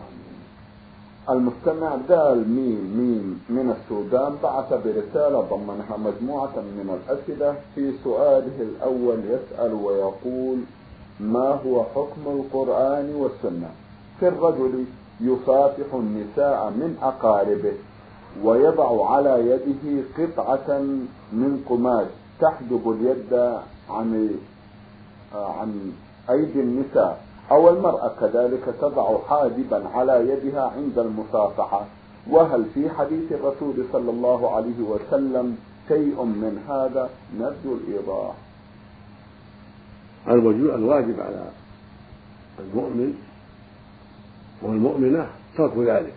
المستمع 1.30 1.96
دال 2.08 2.48
ميم 2.48 2.84
ميم 2.98 3.40
من 3.48 3.74
السودان 3.76 4.36
بعث 4.42 4.72
برسالة 4.72 5.40
ضمنها 5.40 5.96
مجموعة 5.96 6.56
من 6.56 6.98
الأسئلة 6.98 7.56
في 7.74 7.92
سؤاله 8.04 8.60
الأول 8.60 9.18
يسأل 9.24 9.72
ويقول 9.72 10.58
ما 11.20 11.48
هو 11.66 11.84
حكم 11.84 12.22
القرآن 12.26 13.14
والسنة؟ 13.14 13.70
في 14.20 14.28
الرجل 14.28 14.84
يصافح 15.20 15.94
النساء 15.94 16.70
من 16.70 16.96
أقاربه. 17.02 17.72
ويضع 18.44 19.10
على 19.10 19.50
يده 19.50 20.02
قطعة 20.18 20.78
من 21.32 21.64
قماش 21.68 22.06
تحجب 22.40 22.90
اليد 22.90 23.58
عن 23.90 24.30
عن 25.34 25.92
أيدي 26.30 26.60
النساء. 26.60 27.24
أو 27.50 27.68
المرأة 27.68 28.12
كذلك 28.20 28.74
تضع 28.80 29.18
حاجبا 29.28 29.88
على 29.88 30.28
يدها 30.28 30.72
عند 30.76 30.98
المصافحة. 30.98 31.86
وهل 32.30 32.64
في 32.74 32.90
حديث 32.90 33.32
الرسول 33.32 33.84
صلى 33.92 34.10
الله 34.10 34.54
عليه 34.56 34.80
وسلم 34.80 35.56
شيء 35.88 36.24
من 36.24 36.64
هذا؟ 36.68 37.10
نرجو 37.38 37.74
الإيضاح. 37.74 38.34
الواجب 40.74 41.20
على 41.20 41.50
المؤمن 42.60 43.14
والمؤمنة 44.62 45.26
ترك 45.56 45.76
ذلك. 45.78 46.14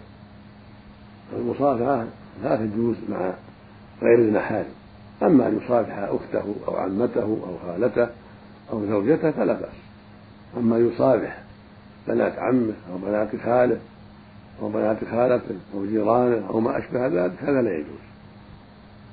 المصافحة 1.37 2.05
لا 2.43 2.55
تجوز 2.55 2.95
مع 3.09 3.33
غير 4.01 4.19
المحارم 4.19 4.73
أما 5.23 5.47
أن 5.47 5.59
يصافح 5.63 5.97
أخته 5.97 6.55
أو 6.67 6.75
عمته 6.75 7.23
أو 7.23 7.57
خالته 7.67 8.07
أو 8.73 8.85
زوجته 8.85 9.31
فلا 9.31 9.53
بأس. 9.53 9.69
أما 10.57 10.77
يصافح 10.77 11.37
بنات 12.07 12.39
عمه 12.39 12.73
أو 12.91 12.97
بنات 12.97 13.29
خاله 13.45 13.77
أو 14.61 14.69
بنات 14.69 14.97
خالته 15.11 15.55
أو 15.75 15.85
جيرانه 15.85 16.47
أو 16.49 16.59
ما 16.59 16.77
أشبه 16.77 17.07
ذلك 17.07 17.43
هذا 17.43 17.61
لا 17.61 17.73
يجوز. 17.73 18.01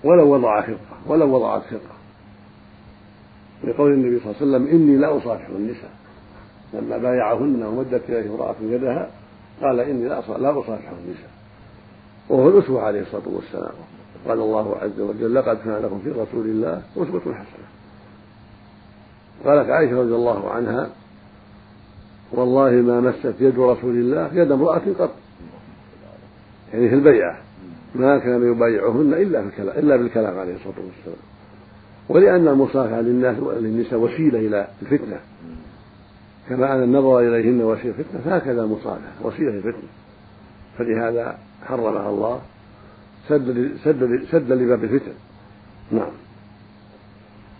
ولو 0.05 0.35
وضع 0.35 0.63
خطة 0.63 0.97
ولو 1.07 1.35
وضعت 1.35 1.63
خطة. 1.63 1.99
لقول 3.65 3.93
النبي 3.93 4.21
صلى 4.21 4.31
الله 4.31 4.37
عليه 4.41 4.67
وسلم 4.67 4.67
إني 4.67 4.97
لا 4.97 5.17
أصافح 5.17 5.47
النساء. 5.49 5.91
لما 6.75 6.99
بايعهن 6.99 7.63
ومدت 7.63 8.03
إليه 8.09 8.31
امرأة 8.31 8.57
يدها 8.63 9.11
قال 9.63 9.81
إني 9.81 10.09
لا 10.09 10.19
أصافح 10.19 10.91
النساء. 10.91 11.38
وهو 12.29 12.49
الأسوة 12.49 12.83
عليه 12.83 13.01
الصلاة 13.01 13.23
والسلام. 13.27 13.73
قال 14.29 14.39
الله 14.41 14.77
عز 14.77 15.01
وجل 15.01 15.35
لقد 15.35 15.59
كان 15.65 15.83
لكم 15.83 16.01
في 16.05 16.11
رسول 16.11 16.47
الله 16.47 16.83
أسوة 16.97 17.21
حسنة. 17.21 17.69
قالت 19.45 19.71
عائشة 19.71 20.01
رضي 20.01 20.15
الله 20.15 20.51
عنها 20.51 20.91
والله 22.33 22.71
ما 22.71 23.01
مست 23.01 23.35
يد 23.41 23.59
رسول 23.59 23.97
الله 23.97 24.31
يد 24.35 24.53
امرأة 24.53 24.83
قط. 24.99 25.11
يعني 26.73 26.89
في 26.89 26.95
البيعة. 26.95 27.39
ما 27.95 28.19
كان 28.19 28.53
يبايعهن 28.53 29.15
إلا 29.15 29.43
في 29.43 29.49
الكلام 29.49 29.79
إلا 29.79 29.97
بالكلام 29.97 30.39
عليه 30.39 30.55
الصلاة 30.55 30.75
والسلام. 30.77 31.19
ولأن 32.09 32.49
المصافحة 32.49 33.01
للناس 33.01 33.37
للنساء 33.39 33.99
وسيلة 33.99 34.39
إلى 34.39 34.69
الفتنة. 34.83 35.21
كما 36.49 36.75
أن 36.75 36.83
النظر 36.83 37.19
إليهن 37.19 37.63
وسيلة 37.63 37.93
فتنة 37.93 38.21
فهكذا 38.25 38.63
المصافحة 38.63 39.13
وسيلة 39.23 39.51
للفتنة 39.51 39.89
فلهذا 40.79 41.39
حرمها 41.67 42.11
الله 42.11 42.41
سد 43.29 43.77
سد 43.85 44.25
سد 44.33 44.53
لباب 44.53 44.85
الفتن. 44.85 45.13
نعم. 45.93 46.11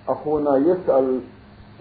أخونا 0.09 0.57
يسأل 0.57 1.21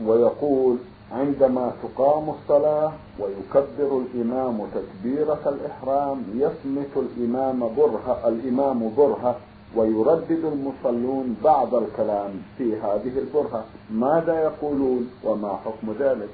ويقول 0.05 0.77
عندما 1.11 1.71
تقام 1.83 2.29
الصلاة 2.29 2.91
ويكبر 3.19 4.01
الإمام 4.01 4.61
تكبيرة 4.75 5.41
الإحرام 5.45 6.23
يصمت 6.35 6.93
الإمام 6.97 7.59
برهة 7.59 8.27
الإمام 8.27 8.91
برهة 8.97 9.35
ويردد 9.75 10.43
المصلون 10.45 11.35
بعض 11.43 11.75
الكلام 11.75 12.31
في 12.57 12.75
هذه 12.75 13.19
البرهة 13.19 13.65
ماذا 13.91 14.41
يقولون 14.43 15.09
وما 15.23 15.59
حكم 15.65 15.93
ذلك؟ 15.99 16.29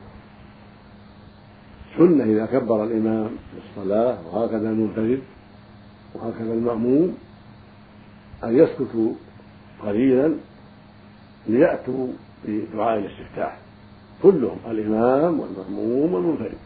سنة 1.97 2.23
إذا 2.23 2.45
كبر 2.45 2.83
الإمام 2.83 3.27
في 3.27 3.57
الصلاة 3.69 4.17
وهكذا 4.27 4.69
المنفرد 4.69 5.21
وهكذا 6.15 6.53
المأموم 6.53 7.17
أن 8.43 8.57
يسكتوا 8.57 9.13
قليلا 9.83 10.35
ليأتوا 11.47 12.07
بدعاء 12.45 12.99
الاستفتاح. 12.99 13.57
كلهم 14.23 14.57
الإمام 14.67 15.39
والمأموم 15.39 16.13
والمنفرد 16.13 16.57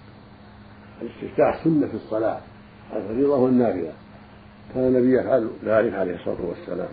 الاستفتاح 1.02 1.64
سنة 1.64 1.88
في 1.88 1.94
الصلاة 1.94 2.40
الفريضة 2.96 3.38
والنافلة. 3.38 3.94
كان 4.74 4.84
النبي 4.84 5.20
يفعل 5.20 5.50
ذلك 5.66 5.94
عليه 5.94 6.16
الصلاة 6.16 6.46
والسلام. 6.46 6.90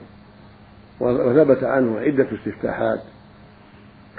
وثبت 1.00 1.64
عنه 1.64 1.98
عدة 1.98 2.26
استفتاحات. 2.32 3.00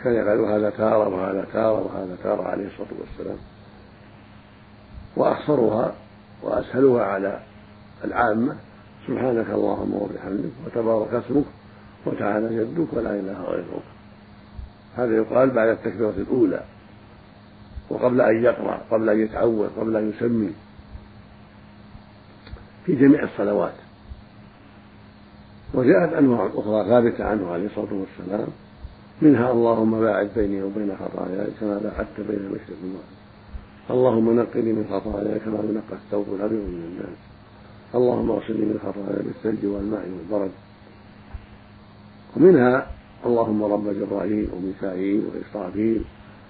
كان 0.04 0.14
يفعل 0.14 0.40
هذا 0.40 0.70
تارة 0.70 1.08
وهذا 1.08 1.48
تارة 1.54 1.86
وهذا 1.86 2.18
تارة 2.24 2.44
عليه 2.44 2.68
الصلاة 2.68 3.00
والسلام. 3.00 3.38
وأخصرها 5.16 5.94
وأسهلها 6.44 7.04
على 7.04 7.40
العامة 8.04 8.56
سبحانك 9.08 9.50
اللهم 9.50 9.94
وبحمدك 9.94 10.52
وتبارك 10.66 11.14
اسمك 11.14 11.46
وتعالى 12.06 12.58
جدك 12.58 12.94
ولا 12.94 13.20
إله 13.20 13.44
غيرك. 13.44 13.84
هذا 14.98 15.16
يقال 15.16 15.50
بعد 15.50 15.68
التكبيرة 15.68 16.14
الأولى 16.18 16.64
وقبل 17.90 18.22
أن 18.22 18.44
يقرأ 18.44 18.82
قبل 18.92 19.10
أن 19.10 19.20
يتعوذ 19.20 19.70
قبل 19.80 19.96
أن 19.96 20.10
يسمي. 20.10 20.54
في 22.86 22.96
جميع 22.96 23.24
الصلوات. 23.24 23.74
وجاءت 25.74 26.14
أنواع 26.14 26.50
أخرى 26.56 26.90
ثابتة 26.90 27.24
عنه 27.24 27.52
عليه 27.52 27.66
الصلاة 27.66 27.94
والسلام 27.94 28.48
منها 29.22 29.52
اللهم 29.52 30.02
باعد 30.02 30.30
بيني 30.36 30.64
وبين 30.64 30.98
خطاياي 30.98 31.48
كما 31.60 31.78
باعدت 31.78 32.20
بين 32.20 32.40
المشرق 32.40 32.78
والمغرب. 32.82 33.15
اللهم 33.90 34.40
نقني 34.40 34.74
من 34.74 34.86
خطاياي 34.90 35.40
كما 35.40 35.60
ينقى 35.70 35.94
الثوب 36.06 36.26
الأبيض 36.36 36.60
من 36.60 36.84
الناس. 36.92 37.18
اللهم 37.96 38.32
اغسلني 38.32 38.66
من 38.66 38.80
خطاياي 38.84 39.24
بالثلج 39.24 39.66
والماء 39.66 40.10
والبرد. 40.18 40.52
ومنها 42.38 42.88
اللهم 43.26 43.64
رب 43.64 43.90
جبرائيل 43.90 44.48
وميكائيل 44.54 45.24
وإسرافيل. 45.26 46.02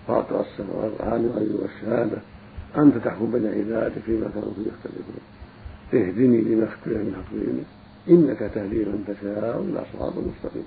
فاطر 0.07 0.41
السماوات 0.41 0.91
والعالم 0.99 1.25
الغيب 1.25 1.55
والشهادة. 1.61 2.17
أنت 2.77 2.97
تحكم 2.97 3.31
بين 3.31 3.47
عبادك 3.47 4.01
فيما 4.05 4.29
كانوا 4.33 4.51
فيه 4.55 4.71
يختلفون. 4.71 5.21
اهدني 5.93 6.41
لما 6.41 6.63
اختلف 6.63 6.97
من 6.97 7.15
حكمه 7.15 7.63
إنك 8.09 8.39
تهدي 8.39 8.85
من 8.85 9.03
تشاء 9.07 9.61
إلى 9.61 9.85
صراط 9.93 10.13
مستقيم. 10.17 10.65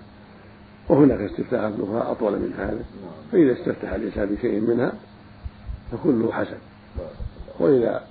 وهناك 0.89 1.21
استفتاحات 1.21 1.73
أخرى 1.81 2.13
أطول 2.13 2.33
من 2.33 2.53
هذا. 2.59 2.85
فإذا 3.33 3.53
استفتح 3.53 3.93
الإنسان 3.93 4.35
بشيء 4.35 4.61
منها 4.61 4.93
فكله 5.93 6.33
حسن. 6.33 6.59
وإذا 7.61 8.08